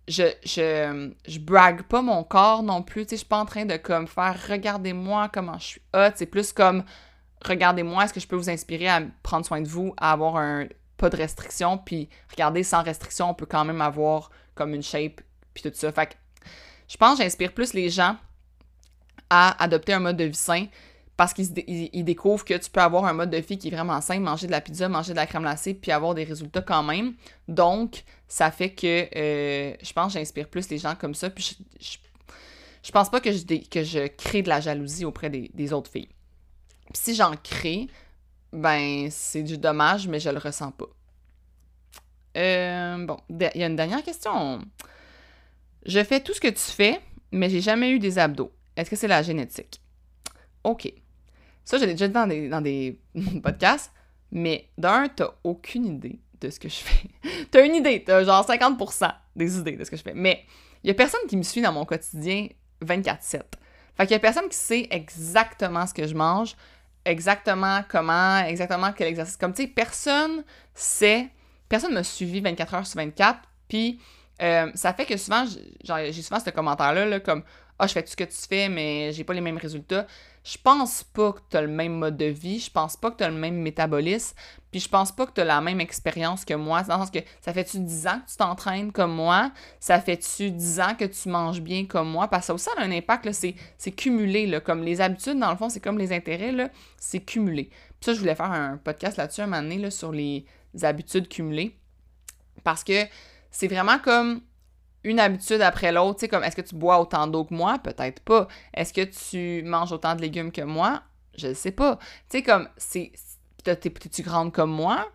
je, 0.08 0.24
je, 0.42 1.10
je 1.28 1.38
brague 1.38 1.82
pas 1.82 2.00
mon 2.00 2.24
corps 2.24 2.62
non 2.62 2.82
plus. 2.82 3.04
Tu 3.04 3.10
sais, 3.10 3.16
je 3.16 3.18
suis 3.20 3.28
pas 3.28 3.38
en 3.38 3.46
train 3.46 3.66
de 3.66 3.76
comme 3.76 4.06
faire 4.06 4.36
regardez-moi 4.48 5.28
comment 5.32 5.58
je 5.58 5.64
suis 5.64 5.82
hot. 5.94 6.12
C'est 6.14 6.26
plus 6.26 6.52
comme 6.52 6.82
regardez-moi, 7.46 8.04
est-ce 8.04 8.12
que 8.12 8.20
je 8.20 8.26
peux 8.26 8.36
vous 8.36 8.50
inspirer 8.50 8.88
à 8.88 9.02
prendre 9.22 9.44
soin 9.44 9.60
de 9.60 9.68
vous, 9.68 9.94
à 9.96 10.12
avoir 10.12 10.36
un 10.36 10.66
pas 10.96 11.10
de 11.10 11.16
restriction, 11.16 11.78
puis 11.78 12.08
regardez, 12.30 12.62
sans 12.62 12.82
restriction, 12.82 13.30
on 13.30 13.34
peut 13.34 13.46
quand 13.46 13.64
même 13.64 13.80
avoir 13.80 14.30
comme 14.54 14.72
une 14.74 14.82
shape, 14.82 15.20
puis 15.52 15.62
tout 15.62 15.72
ça. 15.74 15.90
Fait 15.90 16.06
que 16.06 16.14
je 16.88 16.96
pense 16.96 17.18
que 17.18 17.24
j'inspire 17.24 17.52
plus 17.52 17.74
les 17.74 17.90
gens 17.90 18.16
à 19.30 19.62
adopter 19.62 19.94
un 19.94 19.98
mode 19.98 20.16
de 20.16 20.24
vie 20.24 20.34
sain 20.34 20.66
parce 21.16 21.34
qu'ils 21.34 22.04
découvrent 22.04 22.44
que 22.44 22.54
tu 22.54 22.70
peux 22.70 22.80
avoir 22.80 23.04
un 23.04 23.12
mode 23.12 23.30
de 23.30 23.36
vie 23.36 23.58
qui 23.58 23.68
est 23.68 23.70
vraiment 23.70 24.00
simple, 24.00 24.22
manger 24.22 24.46
de 24.46 24.52
la 24.52 24.60
pizza, 24.60 24.88
manger 24.88 25.12
de 25.12 25.16
la 25.16 25.26
crème 25.26 25.42
glacée, 25.42 25.74
puis 25.74 25.92
avoir 25.92 26.14
des 26.14 26.24
résultats 26.24 26.62
quand 26.62 26.82
même. 26.82 27.14
Donc, 27.48 28.04
ça 28.28 28.50
fait 28.50 28.70
que 28.70 29.08
euh, 29.16 29.74
je 29.82 29.92
pense 29.92 30.12
que 30.12 30.18
j'inspire 30.18 30.48
plus 30.48 30.68
les 30.70 30.78
gens 30.78 30.94
comme 30.94 31.14
ça. 31.14 31.30
Puis 31.30 31.56
je, 31.80 31.98
je, 32.82 32.92
pense 32.92 33.10
pas 33.10 33.20
que 33.20 33.30
je, 33.30 33.44
que 33.68 33.84
je 33.84 34.06
crée 34.06 34.42
de 34.42 34.48
la 34.48 34.60
jalousie 34.60 35.04
auprès 35.04 35.30
des, 35.30 35.72
autres 35.72 35.90
filles. 35.90 36.08
Si 36.92 37.14
j'en 37.14 37.32
crée, 37.36 37.88
ben 38.52 39.08
c'est 39.10 39.42
du 39.42 39.58
dommage, 39.58 40.08
mais 40.08 40.20
je 40.20 40.30
le 40.30 40.38
ressens 40.38 40.72
pas. 40.72 40.88
Euh, 42.36 43.04
bon, 43.04 43.18
il 43.28 43.50
y 43.54 43.62
a 43.62 43.66
une 43.66 43.76
dernière 43.76 44.02
question. 44.02 44.60
Je 45.84 46.02
fais 46.04 46.20
tout 46.20 46.32
ce 46.32 46.40
que 46.40 46.48
tu 46.48 46.60
fais, 46.60 47.00
mais 47.30 47.50
j'ai 47.50 47.60
jamais 47.60 47.90
eu 47.90 47.98
des 47.98 48.18
abdos. 48.18 48.52
Est-ce 48.76 48.90
que 48.90 48.96
c'est 48.96 49.08
la 49.08 49.22
génétique? 49.22 49.80
OK. 50.64 50.92
Ça, 51.64 51.78
je 51.78 51.84
l'ai 51.84 51.92
déjà 51.92 52.08
dit 52.08 52.14
dans 52.14 52.26
des, 52.26 52.48
dans 52.48 52.60
des 52.60 53.00
podcasts, 53.42 53.92
mais 54.30 54.68
d'un, 54.78 55.08
t'as 55.08 55.30
aucune 55.44 55.86
idée 55.86 56.20
de 56.40 56.50
ce 56.50 56.58
que 56.58 56.68
je 56.68 56.76
fais. 56.76 57.08
t'as 57.50 57.64
une 57.64 57.74
idée, 57.74 58.02
t'as 58.04 58.24
genre 58.24 58.46
50% 58.46 59.12
des 59.36 59.58
idées 59.58 59.76
de 59.76 59.84
ce 59.84 59.90
que 59.90 59.96
je 59.96 60.02
fais. 60.02 60.14
Mais 60.14 60.44
il 60.82 60.88
y 60.88 60.90
a 60.90 60.94
personne 60.94 61.20
qui 61.28 61.36
me 61.36 61.42
suit 61.42 61.62
dans 61.62 61.72
mon 61.72 61.84
quotidien 61.84 62.48
24-7. 62.84 63.42
Fait 63.94 64.06
qu'il 64.06 64.12
y 64.12 64.14
a 64.14 64.18
personne 64.18 64.48
qui 64.48 64.56
sait 64.56 64.88
exactement 64.90 65.86
ce 65.86 65.94
que 65.94 66.06
je 66.06 66.14
mange, 66.14 66.56
exactement 67.04 67.82
comment, 67.88 68.38
exactement 68.44 68.92
quel 68.92 69.08
exercice. 69.08 69.36
Comme 69.36 69.52
tu 69.52 69.62
sais, 69.62 69.68
personne 69.68 70.44
sait, 70.74 71.28
personne 71.68 71.94
m'a 71.94 72.04
suivi 72.04 72.40
24 72.40 72.74
heures 72.74 72.86
sur 72.86 72.98
24, 72.98 73.40
puis 73.68 74.00
euh, 74.40 74.70
ça 74.74 74.92
fait 74.92 75.06
que 75.06 75.16
souvent, 75.16 75.44
j'ai 75.84 76.22
souvent 76.22 76.40
ce 76.40 76.50
commentaire-là, 76.50 77.06
là, 77.06 77.20
comme 77.20 77.42
Ah, 77.78 77.86
je 77.86 77.92
fais 77.92 78.02
tout 78.02 78.10
ce 78.10 78.16
que 78.16 78.24
tu 78.24 78.36
fais, 78.48 78.68
mais 78.68 79.12
j'ai 79.12 79.24
pas 79.24 79.34
les 79.34 79.40
mêmes 79.40 79.58
résultats. 79.58 80.06
Je 80.44 80.58
pense 80.62 81.04
pas 81.04 81.32
que 81.32 81.40
tu 81.50 81.56
as 81.56 81.62
le 81.62 81.68
même 81.68 81.94
mode 81.94 82.16
de 82.16 82.24
vie, 82.24 82.58
je 82.58 82.70
pense 82.70 82.96
pas 82.96 83.10
que 83.12 83.18
tu 83.18 83.24
as 83.24 83.30
le 83.30 83.36
même 83.36 83.56
métabolisme, 83.56 84.36
puis 84.72 84.80
je 84.80 84.88
pense 84.88 85.12
pas 85.12 85.26
que 85.26 85.32
tu 85.32 85.40
as 85.40 85.44
la 85.44 85.60
même 85.60 85.80
expérience 85.80 86.44
que 86.44 86.54
moi. 86.54 86.82
Dans 86.82 86.96
le 86.96 87.02
sens 87.02 87.10
que 87.10 87.20
ça 87.40 87.52
fait-tu 87.52 87.78
10 87.78 88.06
ans 88.08 88.20
que 88.24 88.30
tu 88.30 88.36
t'entraînes 88.36 88.90
comme 88.90 89.14
moi? 89.14 89.52
Ça 89.78 90.00
fait-tu 90.00 90.50
10 90.50 90.80
ans 90.80 90.94
que 90.98 91.04
tu 91.04 91.28
manges 91.28 91.60
bien 91.60 91.86
comme 91.86 92.10
moi? 92.10 92.26
Parce 92.26 92.42
que 92.42 92.46
ça 92.46 92.54
aussi 92.54 92.68
a 92.76 92.82
un 92.82 92.90
impact, 92.90 93.30
c'est 93.30 93.92
cumulé. 93.92 94.46
Là, 94.46 94.60
comme 94.60 94.82
les 94.82 95.00
habitudes, 95.00 95.38
dans 95.38 95.50
le 95.50 95.56
fond, 95.56 95.68
c'est 95.68 95.80
comme 95.80 95.98
les 95.98 96.12
intérêts, 96.12 96.72
c'est 96.96 97.20
cumulé. 97.20 97.70
Puis 98.00 98.06
ça, 98.06 98.14
je 98.14 98.18
voulais 98.18 98.34
faire 98.34 98.50
un 98.50 98.78
podcast 98.78 99.18
là-dessus 99.18 99.42
un 99.42 99.46
moment 99.46 99.62
donné 99.62 99.78
là, 99.78 99.90
sur 99.90 100.10
les 100.10 100.44
habitudes 100.82 101.28
cumulées. 101.28 101.78
Parce 102.64 102.82
que 102.82 103.04
c'est 103.50 103.68
vraiment 103.68 103.98
comme 103.98 104.40
une 105.04 105.20
habitude 105.20 105.60
après 105.60 105.92
l'autre. 105.92 106.18
Tu 106.18 106.20
sais, 106.20 106.28
comme 106.28 106.44
est-ce 106.44 106.56
que 106.56 106.62
tu 106.62 106.74
bois 106.74 107.00
autant 107.00 107.26
d'eau 107.26 107.44
que 107.44 107.54
moi? 107.54 107.78
Peut-être 107.78 108.20
pas. 108.20 108.48
Est-ce 108.74 108.92
que 108.92 109.02
tu 109.02 109.62
manges 109.66 109.92
autant 109.92 110.14
de 110.14 110.20
légumes 110.20 110.52
que 110.52 110.62
moi? 110.62 111.02
Je 111.36 111.48
ne 111.48 111.54
sais 111.54 111.72
pas. 111.72 111.96
Tu 112.28 112.38
sais, 112.38 112.42
comme, 112.42 112.68
c'est. 112.76 113.12
T'es-tu 113.64 114.22
grande 114.22 114.52
comme 114.52 114.72
moi? 114.72 115.08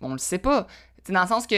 On 0.00 0.12
le 0.12 0.18
sait 0.18 0.38
pas. 0.38 0.66
C'est 1.04 1.12
dans 1.12 1.22
le 1.22 1.28
sens 1.28 1.46
que 1.46 1.56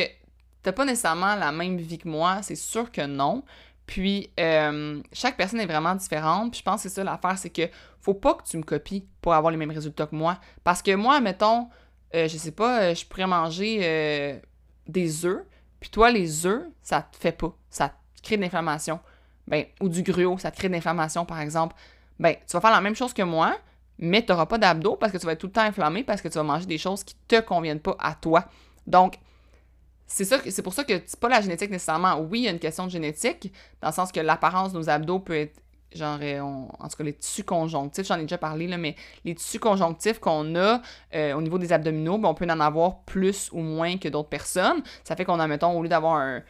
t'as 0.63 0.73
pas 0.73 0.85
nécessairement 0.85 1.35
la 1.37 1.53
même 1.53 1.77
vie 1.77 1.99
que 1.99 2.09
moi, 2.09 2.41
c'est 2.43 2.55
sûr 2.55 2.91
que 2.91 3.05
non. 3.07 3.45
Puis, 3.87 4.31
euh, 4.39 5.03
chaque 5.13 5.37
personne 5.37 5.61
est 5.61 5.67
vraiment 5.67 5.95
différente. 5.95 6.53
Puis, 6.53 6.61
je 6.61 6.65
pense 6.65 6.83
que 6.83 6.89
c'est 6.89 6.95
ça 6.95 7.05
l'affaire, 7.05 7.37
c'est 7.37 7.51
que 7.51 7.69
faut 8.01 8.15
pas 8.15 8.35
que 8.35 8.45
tu 8.45 8.57
me 8.57 8.63
copies 8.63 9.05
pour 9.21 9.35
avoir 9.35 9.51
les 9.51 9.57
mêmes 9.57 9.73
résultats 9.73 10.07
que 10.07 10.15
moi. 10.15 10.39
Parce 10.63 10.81
que 10.81 10.95
moi, 10.95 11.21
mettons, 11.21 11.69
euh, 12.15 12.29
je 12.29 12.37
sais 12.37 12.53
pas, 12.53 12.83
euh, 12.83 12.95
je 12.95 13.05
pourrais 13.05 13.27
manger 13.27 14.41
des 14.87 15.27
œufs, 15.27 15.45
puis 15.81 15.91
toi, 15.91 16.11
les 16.11 16.47
œufs, 16.47 16.63
ça 16.83 17.03
te 17.03 17.17
fait 17.17 17.33
pas. 17.33 17.53
Ça 17.71 17.89
te 17.89 18.23
crée 18.23 18.37
de 18.37 18.43
l'inflammation. 18.43 19.01
Ben, 19.49 19.65
ou 19.81 19.89
du 19.89 20.03
gruau, 20.03 20.39
ça 20.39 20.51
te 20.51 20.57
crée 20.57 20.69
de 20.69 20.75
l'inflammation, 20.75 21.25
par 21.25 21.41
exemple. 21.41 21.75
Ben, 22.19 22.37
tu 22.47 22.53
vas 22.53 22.61
faire 22.61 22.71
la 22.71 22.81
même 22.81 22.95
chose 22.95 23.13
que 23.13 23.23
moi, 23.23 23.57
mais 23.99 24.25
tu 24.25 24.31
n'auras 24.31 24.47
pas 24.47 24.59
d'abdos 24.59 24.97
parce 24.97 25.11
que 25.11 25.19
tu 25.19 25.27
vas 25.27 25.33
être 25.33 25.41
tout 25.41 25.47
le 25.47 25.53
temps 25.53 25.63
inflammé 25.63 26.05
parce 26.05 26.21
que 26.21 26.29
tu 26.29 26.35
vas 26.35 26.45
manger 26.45 26.67
des 26.67 26.79
choses 26.79 27.03
qui 27.03 27.17
te 27.27 27.41
conviennent 27.41 27.81
pas 27.81 27.97
à 27.99 28.15
toi. 28.15 28.45
Donc, 28.87 29.19
c'est 30.07 30.63
pour 30.63 30.75
ça 30.75 30.85
que 30.85 31.03
c'est 31.07 31.21
pas 31.21 31.29
la 31.29 31.41
génétique 31.41 31.71
nécessairement. 31.71 32.19
Oui, 32.19 32.41
il 32.41 32.45
y 32.45 32.49
a 32.49 32.51
une 32.51 32.59
question 32.59 32.85
de 32.85 32.91
génétique, 32.91 33.53
dans 33.81 33.89
le 33.89 33.95
sens 33.95 34.13
que 34.13 34.21
l'apparence 34.21 34.73
de 34.73 34.79
nos 34.79 34.91
abdos 34.91 35.21
peut 35.21 35.37
être 35.37 35.61
genre, 35.95 36.19
euh, 36.23 36.41
en 36.41 36.89
tout 36.89 36.97
cas, 36.97 37.05
les 37.05 37.13
tissus 37.13 37.45
conjonctifs, 37.45 38.07
j'en 38.07 38.17
ai 38.19 38.23
déjà 38.23 38.39
parlé, 38.39 38.67
là, 38.67 38.79
mais 38.79 38.95
les 39.25 39.35
tissus 39.35 39.59
conjonctifs 39.59 40.19
qu'on 40.19 40.55
a 40.57 40.81
euh, 41.15 41.35
au 41.35 41.43
niveau 41.43 41.59
des 41.59 41.73
abdominaux, 41.73 42.19
ben, 42.19 42.29
on 42.29 42.35
peut 42.35 42.47
en 42.47 42.61
avoir 42.61 43.01
plus 43.01 43.51
ou 43.53 43.61
moins 43.61 43.97
que 43.97 44.09
d'autres 44.09 44.29
personnes. 44.29 44.83
Ça 45.05 45.17
fait 45.17 45.25
qu'on 45.25 45.41
a, 45.41 45.47
mettons, 45.47 45.77
au 45.77 45.83
lieu 45.83 45.89
d'avoir 45.89 46.17
un 46.17 46.43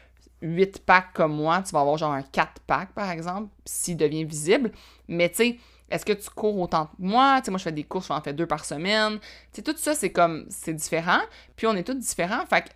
8 0.43 0.85
pack 0.85 1.13
comme 1.15 1.35
moi, 1.35 1.63
tu 1.63 1.73
vas 1.73 1.81
avoir 1.81 1.97
genre 1.97 2.13
un 2.13 2.23
4 2.23 2.63
pack, 2.67 2.93
par 2.93 3.11
exemple, 3.11 3.49
s'il 3.65 3.97
devient 3.97 4.25
visible. 4.25 4.73
Mais 5.09 5.29
tu 5.29 5.37
sais, 5.37 5.59
est-ce 5.91 6.05
que 6.05 6.13
tu 6.13 6.31
cours 6.31 6.59
autant 6.59 6.87
que 6.87 6.93
moi? 6.99 7.37
Tu 7.39 7.47
sais, 7.47 7.51
moi, 7.51 7.59
je 7.59 7.65
fais 7.65 7.73
des 7.73 7.85
courses, 7.85 8.09
je 8.09 8.13
en 8.13 8.21
fais 8.21 8.33
deux 8.33 8.47
par 8.47 8.65
semaine. 8.65 9.19
Tu 9.19 9.29
sais, 9.53 9.63
tout 9.63 9.75
ça, 9.77 9.95
c'est 9.95 10.13
comme, 10.13 10.47
c'est 10.49 10.75
différent. 10.75 11.21
Puis 11.57 11.67
on 11.67 11.75
est 11.75 11.83
tous 11.83 11.95
différents. 11.95 12.47
Fait 12.47 12.63
que, 12.63 12.69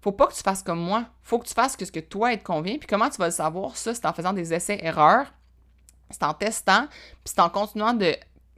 faut 0.00 0.12
pas 0.12 0.26
que 0.26 0.34
tu 0.34 0.42
fasses 0.42 0.62
comme 0.62 0.80
moi. 0.80 1.04
Faut 1.22 1.38
que 1.38 1.46
tu 1.46 1.54
fasses 1.54 1.76
ce 1.78 1.92
que 1.92 2.00
toi, 2.00 2.32
il 2.32 2.38
te 2.38 2.44
convient. 2.44 2.78
Puis 2.78 2.86
comment 2.88 3.08
tu 3.08 3.18
vas 3.18 3.26
le 3.26 3.32
savoir, 3.32 3.76
ça? 3.76 3.94
C'est 3.94 4.06
en 4.06 4.12
faisant 4.12 4.32
des 4.32 4.52
essais-erreurs 4.52 5.32
c'est 6.10 6.22
en 6.22 6.34
testant, 6.34 6.86
puis 6.88 7.34
c'est 7.34 7.40
en 7.40 7.48
continuant 7.48 7.96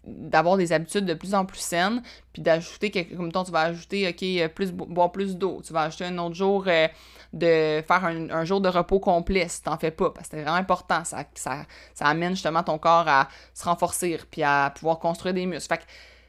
d'avoir 0.04 0.56
des 0.56 0.72
habitudes 0.72 1.04
de 1.04 1.14
plus 1.14 1.34
en 1.34 1.44
plus 1.44 1.58
saines, 1.58 2.02
puis 2.32 2.42
d'ajouter, 2.42 2.90
comme 2.90 3.32
toi, 3.32 3.44
tu 3.44 3.52
vas 3.52 3.60
ajouter, 3.60 4.08
OK, 4.08 4.52
plus, 4.54 4.72
boire 4.72 5.12
plus 5.12 5.36
d'eau, 5.36 5.60
tu 5.64 5.72
vas 5.72 5.82
ajouter 5.82 6.04
un 6.04 6.18
autre 6.18 6.34
jour 6.34 6.64
euh, 6.66 6.88
de 7.32 7.82
faire 7.86 8.04
un, 8.04 8.44
jour 8.44 8.60
de 8.60 8.68
repos 8.68 9.00
complet 9.00 9.46
si 9.48 9.62
t'en 9.62 9.76
fais 9.76 9.90
pas, 9.90 10.10
parce 10.10 10.28
que 10.28 10.36
c'est 10.36 10.42
vraiment 10.42 10.56
important, 10.56 11.04
ça, 11.04 11.24
ça, 11.34 11.64
ça, 11.94 12.06
amène 12.06 12.32
justement 12.32 12.62
ton 12.62 12.78
corps 12.78 13.08
à 13.08 13.28
se 13.54 13.64
renforcer, 13.64 14.18
puis 14.30 14.42
à 14.42 14.72
pouvoir 14.74 14.98
construire 14.98 15.34
des 15.34 15.46
muscles. 15.46 15.68
Fait 15.68 15.78
que 15.78 15.88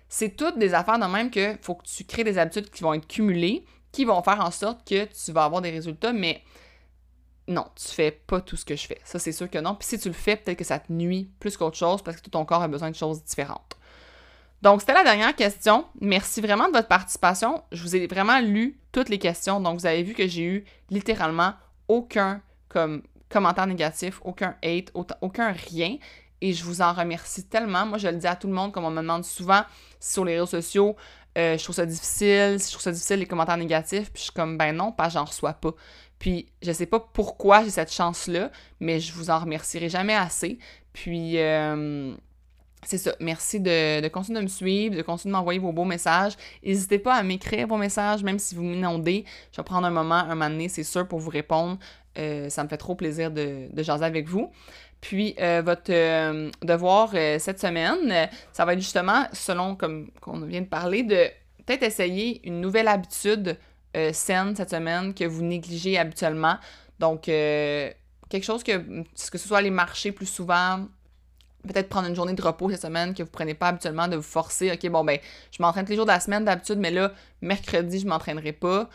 c'est 0.10 0.36
toutes 0.36 0.58
des 0.58 0.73
affaires 0.73 0.99
de 0.99 1.05
même 1.05 1.29
que 1.29 1.55
faut 1.62 1.75
que 1.75 1.86
tu 1.86 2.03
crées 2.03 2.23
des 2.23 2.38
habitudes 2.38 2.69
qui 2.69 2.84
vont 2.84 2.93
être 2.93 3.08
cumulées, 3.08 3.65
qui 3.91 4.05
vont 4.05 4.21
faire 4.23 4.43
en 4.43 4.51
sorte 4.51 4.88
que 4.88 5.05
tu 5.05 5.32
vas 5.32 5.45
avoir 5.45 5.62
des 5.62 5.71
résultats, 5.71 6.13
mais 6.13 6.41
non, 7.49 7.65
tu 7.75 7.88
fais 7.88 8.12
pas 8.12 8.41
tout 8.41 8.55
ce 8.55 8.63
que 8.63 8.75
je 8.75 8.85
fais. 8.85 9.01
Ça, 9.03 9.17
c'est 9.17 9.31
sûr 9.31 9.49
que 9.49 9.57
non. 9.57 9.73
Puis 9.73 9.88
si 9.88 9.99
tu 9.99 10.07
le 10.07 10.13
fais, 10.13 10.35
peut-être 10.35 10.57
que 10.57 10.63
ça 10.63 10.77
te 10.77 10.93
nuit 10.93 11.31
plus 11.39 11.57
qu'autre 11.57 11.77
chose 11.77 12.03
parce 12.03 12.17
que 12.17 12.21
tout 12.21 12.29
ton 12.29 12.45
corps 12.45 12.62
a 12.62 12.67
besoin 12.67 12.91
de 12.91 12.95
choses 12.95 13.23
différentes. 13.23 13.75
Donc, 14.62 14.81
c'était 14.81 14.93
la 14.93 15.03
dernière 15.03 15.35
question. 15.35 15.85
Merci 15.99 16.41
vraiment 16.41 16.67
de 16.67 16.73
votre 16.73 16.88
participation. 16.88 17.63
Je 17.71 17.81
vous 17.81 17.95
ai 17.95 18.05
vraiment 18.05 18.39
lu 18.39 18.79
toutes 18.91 19.09
les 19.09 19.17
questions. 19.17 19.59
Donc, 19.59 19.79
vous 19.79 19.88
avez 19.88 20.03
vu 20.03 20.13
que 20.13 20.27
j'ai 20.27 20.43
eu 20.43 20.65
littéralement 20.91 21.53
aucun 21.88 22.41
comme 22.67 23.01
commentaire 23.29 23.65
négatif, 23.65 24.19
aucun 24.23 24.55
hate, 24.63 24.91
aucun 25.21 25.51
rien. 25.51 25.97
Et 26.41 26.53
je 26.53 26.63
vous 26.63 26.81
en 26.81 26.93
remercie 26.93 27.47
tellement. 27.47 27.88
Moi, 27.88 27.97
je 27.97 28.09
le 28.09 28.17
dis 28.17 28.27
à 28.27 28.35
tout 28.35 28.47
le 28.47 28.53
monde, 28.53 28.71
comme 28.71 28.85
on 28.85 28.91
me 28.91 29.01
demande 29.01 29.25
souvent 29.25 29.63
sur 29.99 30.23
les 30.23 30.33
réseaux 30.33 30.45
sociaux, 30.45 30.95
euh, 31.38 31.57
je 31.57 31.63
trouve 31.63 31.75
ça 31.75 31.85
difficile, 31.85 32.57
je 32.59 32.69
trouve 32.69 32.81
ça 32.81 32.91
difficile 32.91 33.19
les 33.19 33.25
commentaires 33.25 33.57
négatifs, 33.57 34.12
puis 34.12 34.19
je 34.19 34.23
suis 34.25 34.33
comme, 34.33 34.57
ben 34.57 34.75
non, 34.75 34.91
pas 34.91 35.09
j'en 35.09 35.25
reçois 35.25 35.53
pas. 35.53 35.71
Puis 36.19 36.47
je 36.62 36.71
sais 36.71 36.86
pas 36.86 36.99
pourquoi 36.99 37.63
j'ai 37.63 37.69
cette 37.69 37.91
chance-là, 37.91 38.51
mais 38.79 38.99
je 38.99 39.13
vous 39.13 39.29
en 39.29 39.39
remercierai 39.39 39.89
jamais 39.89 40.15
assez. 40.15 40.60
Puis 40.91 41.39
euh, 41.39 42.13
c'est 42.84 42.97
ça. 42.97 43.15
Merci 43.21 43.62
de, 43.62 44.05
continuer 44.10 44.39
de 44.39 44.43
me 44.43 44.49
suivre, 44.49 44.95
de 44.97 45.01
continuer 45.01 45.32
de 45.32 45.38
m'envoyer 45.38 45.60
vos 45.60 45.71
beaux 45.71 45.86
messages. 45.86 46.34
N'hésitez 46.63 46.99
pas 46.99 47.15
à 47.15 47.23
m'écrire 47.23 47.67
vos 47.67 47.77
messages, 47.77 48.21
même 48.23 48.38
si 48.38 48.53
vous 48.53 48.63
m'inondez. 48.63 49.23
Je 49.53 49.58
vais 49.58 49.63
prendre 49.63 49.88
un 49.88 49.91
moment, 49.91 50.15
un 50.15 50.36
moment 50.36 50.49
donné, 50.49 50.67
c'est 50.67 50.84
sûr, 50.84 51.08
pour 51.08 51.19
vous 51.19 51.29
répondre. 51.29 51.79
Euh, 52.17 52.49
ça 52.49 52.63
me 52.63 52.69
fait 52.69 52.77
trop 52.77 52.95
plaisir 52.95 53.32
de, 53.32 53.67
de 53.71 53.84
jaser 53.84 54.05
avec 54.05 54.27
vous. 54.27 54.51
Puis 54.99 55.36
euh, 55.39 55.62
votre 55.63 55.93
devoir 56.65 57.12
cette 57.39 57.62
semaine, 57.62 58.29
ça 58.51 58.65
va 58.65 58.73
être 58.73 58.82
justement, 58.82 59.25
selon 59.32 59.75
comme 59.75 60.12
qu'on 60.19 60.41
vient 60.41 60.60
de 60.60 60.65
parler, 60.65 61.03
de 61.03 61.29
peut-être 61.65 61.84
essayer 61.84 62.45
une 62.45 62.60
nouvelle 62.60 62.89
habitude 62.89 63.58
euh, 63.97 64.13
saine 64.13 64.56
cette 64.56 64.69
semaine 64.69 65.15
que 65.15 65.23
vous 65.23 65.41
négligez 65.41 65.97
habituellement. 65.97 66.58
Donc, 66.99 67.28
euh, 67.28 67.91
quelque 68.30 68.43
chose 68.43 68.63
que, 68.63 68.78
que 68.78 69.38
ce 69.38 69.47
soit 69.47 69.58
aller 69.58 69.71
marcher 69.71 70.12
plus 70.12 70.28
souvent, 70.28 70.86
peut-être 71.67 71.89
prendre 71.89 72.08
une 72.08 72.15
journée 72.15 72.34
de 72.34 72.41
repos 72.41 72.69
cette 72.69 72.84
semaine 72.84 73.15
que 73.15 73.23
vous 73.23 73.32
prenez 73.32 73.56
pas 73.56 73.69
habituellement, 73.69 74.08
de 74.08 74.15
vous 74.15 74.21
forcer, 74.21 74.71
ok, 74.71 74.89
bon, 74.91 75.04
ben, 75.04 75.17
je 75.52 75.62
m'entraîne 75.63 75.86
tous 75.86 75.91
les 75.91 75.95
jours 75.95 76.06
de 76.06 76.12
la 76.12 76.19
semaine 76.19 76.45
d'habitude, 76.45 76.78
mais 76.78 76.91
là, 76.91 77.12
mercredi, 77.41 77.99
je 77.99 78.06
m'entraînerai 78.06 78.52
pas. 78.52 78.89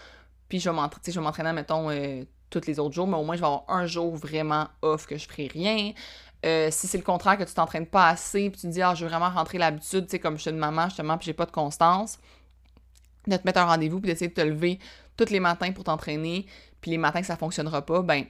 Puis, 0.49 0.61
je 0.61 0.71
vais 0.71 1.21
m'entraîner, 1.21 1.53
mettons, 1.53 1.91
euh, 1.91 2.23
tous 2.51 2.67
les 2.69 2.79
autres 2.79 2.95
jours, 2.95 3.09
mais 3.09 3.17
au 3.17 3.25
moins, 3.25 3.35
je 3.35 3.41
vais 3.41 3.47
avoir 3.47 3.65
un 3.67 3.87
jour 3.87 4.15
vraiment 4.15 4.69
off 4.83 5.07
que 5.07 5.19
je 5.19 5.27
ferai 5.27 5.49
rien. 5.49 5.93
si 6.71 6.87
c'est 6.87 6.99
le 6.99 7.05
contraire, 7.05 7.37
que 7.37 7.43
tu 7.43 7.55
t'entraînes 7.55 7.87
pas 7.87 8.11
assez, 8.11 8.49
puis 8.51 8.61
tu 8.61 8.69
dis, 8.69 8.81
ah, 8.81 8.95
je 8.95 9.05
veux 9.05 9.11
vraiment 9.11 9.31
rentrer 9.31 9.59
l'habitude, 9.59 10.05
tu 10.05 10.13
sais, 10.13 10.19
comme 10.21 10.37
je 10.37 10.43
suis 10.43 10.51
une 10.51 10.59
maman, 10.59 10.85
justement, 10.85 11.19
puis 11.19 11.27
j'ai 11.27 11.33
pas 11.33 11.47
de 11.47 11.51
constance, 11.51 12.19
de 13.27 13.37
te 13.37 13.47
mettre 13.47 13.61
un 13.61 13.65
rendez-vous 13.65 14.01
puis 14.01 14.11
d'essayer 14.11 14.29
de 14.29 14.35
te 14.35 14.41
lever 14.41 14.79
tous 15.17 15.31
les 15.31 15.41
matins 15.41 15.73
pour 15.73 15.85
t'entraîner, 15.85 16.47
puis 16.81 16.91
les 16.91 16.99
matins 16.99 17.21
que 17.21 17.27
ça 17.27 17.37
fonctionnera 17.37 17.85
pas, 17.85 18.03
ben 18.03 18.25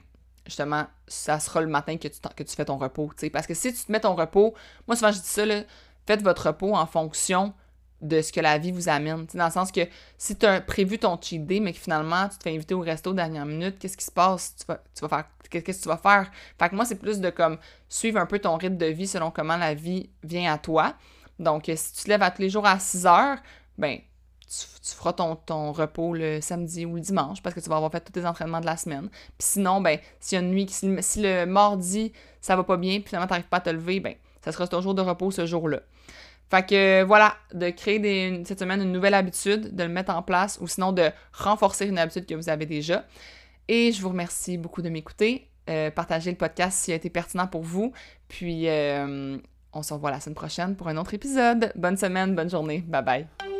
justement, 0.46 0.86
ça 1.08 1.40
sera 1.40 1.60
le 1.60 1.68
matin 1.68 1.96
que 1.96 2.08
tu, 2.08 2.56
fais 2.56 2.64
ton 2.64 2.76
repos, 2.76 3.10
tu 3.16 3.20
sais. 3.20 3.30
Parce 3.30 3.46
que 3.46 3.54
si 3.54 3.72
tu 3.72 3.84
te 3.84 3.90
mets 3.90 4.00
ton 4.00 4.14
repos, 4.14 4.54
moi 4.86 4.96
souvent 4.96 5.12
je 5.12 5.18
dis 5.18 5.26
ça, 5.26 5.46
là, 5.46 5.62
faites 6.06 6.22
votre 6.22 6.48
repos 6.48 6.74
en 6.74 6.86
fonction 6.86 7.54
de 8.00 8.20
ce 8.20 8.32
que 8.32 8.40
la 8.40 8.58
vie 8.58 8.70
vous 8.70 8.88
amène. 8.88 9.26
Dans 9.32 9.46
le 9.46 9.50
sens 9.50 9.72
que 9.72 9.80
si 10.18 10.36
tu 10.36 10.44
as 10.44 10.60
prévu 10.60 10.98
ton 10.98 11.18
cheat 11.20 11.42
mais 11.62 11.72
que 11.72 11.78
finalement 11.78 12.28
tu 12.28 12.36
te 12.36 12.42
fais 12.42 12.54
inviter 12.54 12.74
au 12.74 12.80
resto 12.80 13.14
dernière 13.14 13.46
minute, 13.46 13.78
qu'est-ce 13.78 13.96
qui 13.96 14.04
se 14.04 14.10
passe? 14.10 14.54
Tu 14.56 14.66
vas, 14.66 14.82
tu 14.94 15.00
vas 15.00 15.08
faire. 15.08 15.24
Qu'est-ce 15.48 15.78
que 15.78 15.82
tu 15.82 15.88
vas 15.88 15.96
faire? 15.96 16.30
Fait 16.58 16.68
que 16.68 16.74
moi, 16.74 16.84
c'est 16.84 16.98
plus 16.98 17.20
de 17.20 17.30
comme 17.30 17.58
suivre 17.88 18.18
un 18.18 18.26
peu 18.26 18.38
ton 18.38 18.56
rythme 18.56 18.76
de 18.76 18.86
vie 18.86 19.06
selon 19.06 19.30
comment 19.30 19.56
la 19.56 19.74
vie 19.74 20.10
vient 20.22 20.52
à 20.52 20.58
toi. 20.58 20.94
Donc, 21.38 21.70
si 21.74 21.92
tu 21.92 22.04
te 22.04 22.08
lèves 22.08 22.22
à 22.22 22.30
tous 22.30 22.42
les 22.42 22.50
jours 22.50 22.66
à 22.66 22.78
6 22.78 23.06
heures, 23.06 23.38
ben 23.78 23.98
tu, 24.82 24.94
feras 24.94 25.12
ton, 25.12 25.72
repos 25.72 26.14
le 26.14 26.40
samedi 26.40 26.86
ou 26.86 26.96
le 26.96 27.00
dimanche 27.00 27.42
parce 27.42 27.54
que 27.54 27.60
tu 27.60 27.68
vas 27.68 27.76
avoir 27.76 27.90
fait 27.90 28.00
tous 28.00 28.12
tes 28.12 28.26
entraînements 28.26 28.60
de 28.60 28.66
la 28.66 28.76
semaine. 28.76 29.08
Puis 29.10 29.48
sinon, 29.48 29.80
ben, 29.80 29.98
s'il 30.20 30.36
y 30.36 30.40
a 30.40 30.44
une 30.44 30.50
nuit, 30.50 30.66
si, 30.68 30.90
si 31.00 31.22
le 31.22 31.46
mardi, 31.46 32.12
ça 32.40 32.56
va 32.56 32.64
pas 32.64 32.76
bien, 32.76 33.00
puis 33.00 33.08
finalement, 33.08 33.26
t'arrives 33.26 33.48
pas 33.48 33.58
à 33.58 33.60
te 33.60 33.70
lever, 33.70 34.00
ben, 34.00 34.14
ça 34.44 34.52
sera 34.52 34.66
ton 34.66 34.80
jour 34.80 34.94
de 34.94 35.02
repos 35.02 35.30
ce 35.30 35.46
jour-là. 35.46 35.80
Fait 36.50 36.66
que 36.66 37.02
voilà, 37.02 37.34
de 37.52 37.70
créer 37.70 38.44
cette 38.44 38.58
semaine 38.58 38.82
une 38.82 38.92
nouvelle 38.92 39.14
habitude, 39.14 39.74
de 39.74 39.82
le 39.82 39.88
mettre 39.88 40.14
en 40.14 40.22
place 40.22 40.58
ou 40.60 40.66
sinon 40.66 40.92
de 40.92 41.10
renforcer 41.32 41.86
une 41.86 41.98
habitude 41.98 42.26
que 42.26 42.34
vous 42.34 42.48
avez 42.48 42.66
déjà. 42.66 43.04
Et 43.68 43.92
je 43.92 44.02
vous 44.02 44.10
remercie 44.10 44.58
beaucoup 44.58 44.82
de 44.82 44.88
m'écouter. 44.88 45.48
Euh, 45.70 45.90
partagez 45.90 46.30
le 46.30 46.36
podcast 46.36 46.78
s'il 46.78 46.92
a 46.92 46.96
été 46.96 47.08
pertinent 47.08 47.46
pour 47.46 47.62
vous. 47.62 47.92
Puis 48.28 48.68
euh, 48.68 49.38
on 49.72 49.82
se 49.82 49.94
revoit 49.94 50.10
la 50.10 50.20
semaine 50.20 50.34
prochaine 50.34 50.76
pour 50.76 50.88
un 50.88 50.96
autre 50.96 51.14
épisode. 51.14 51.72
Bonne 51.74 51.96
semaine, 51.96 52.34
bonne 52.34 52.50
journée. 52.50 52.84
Bye 52.86 53.02
bye. 53.02 53.53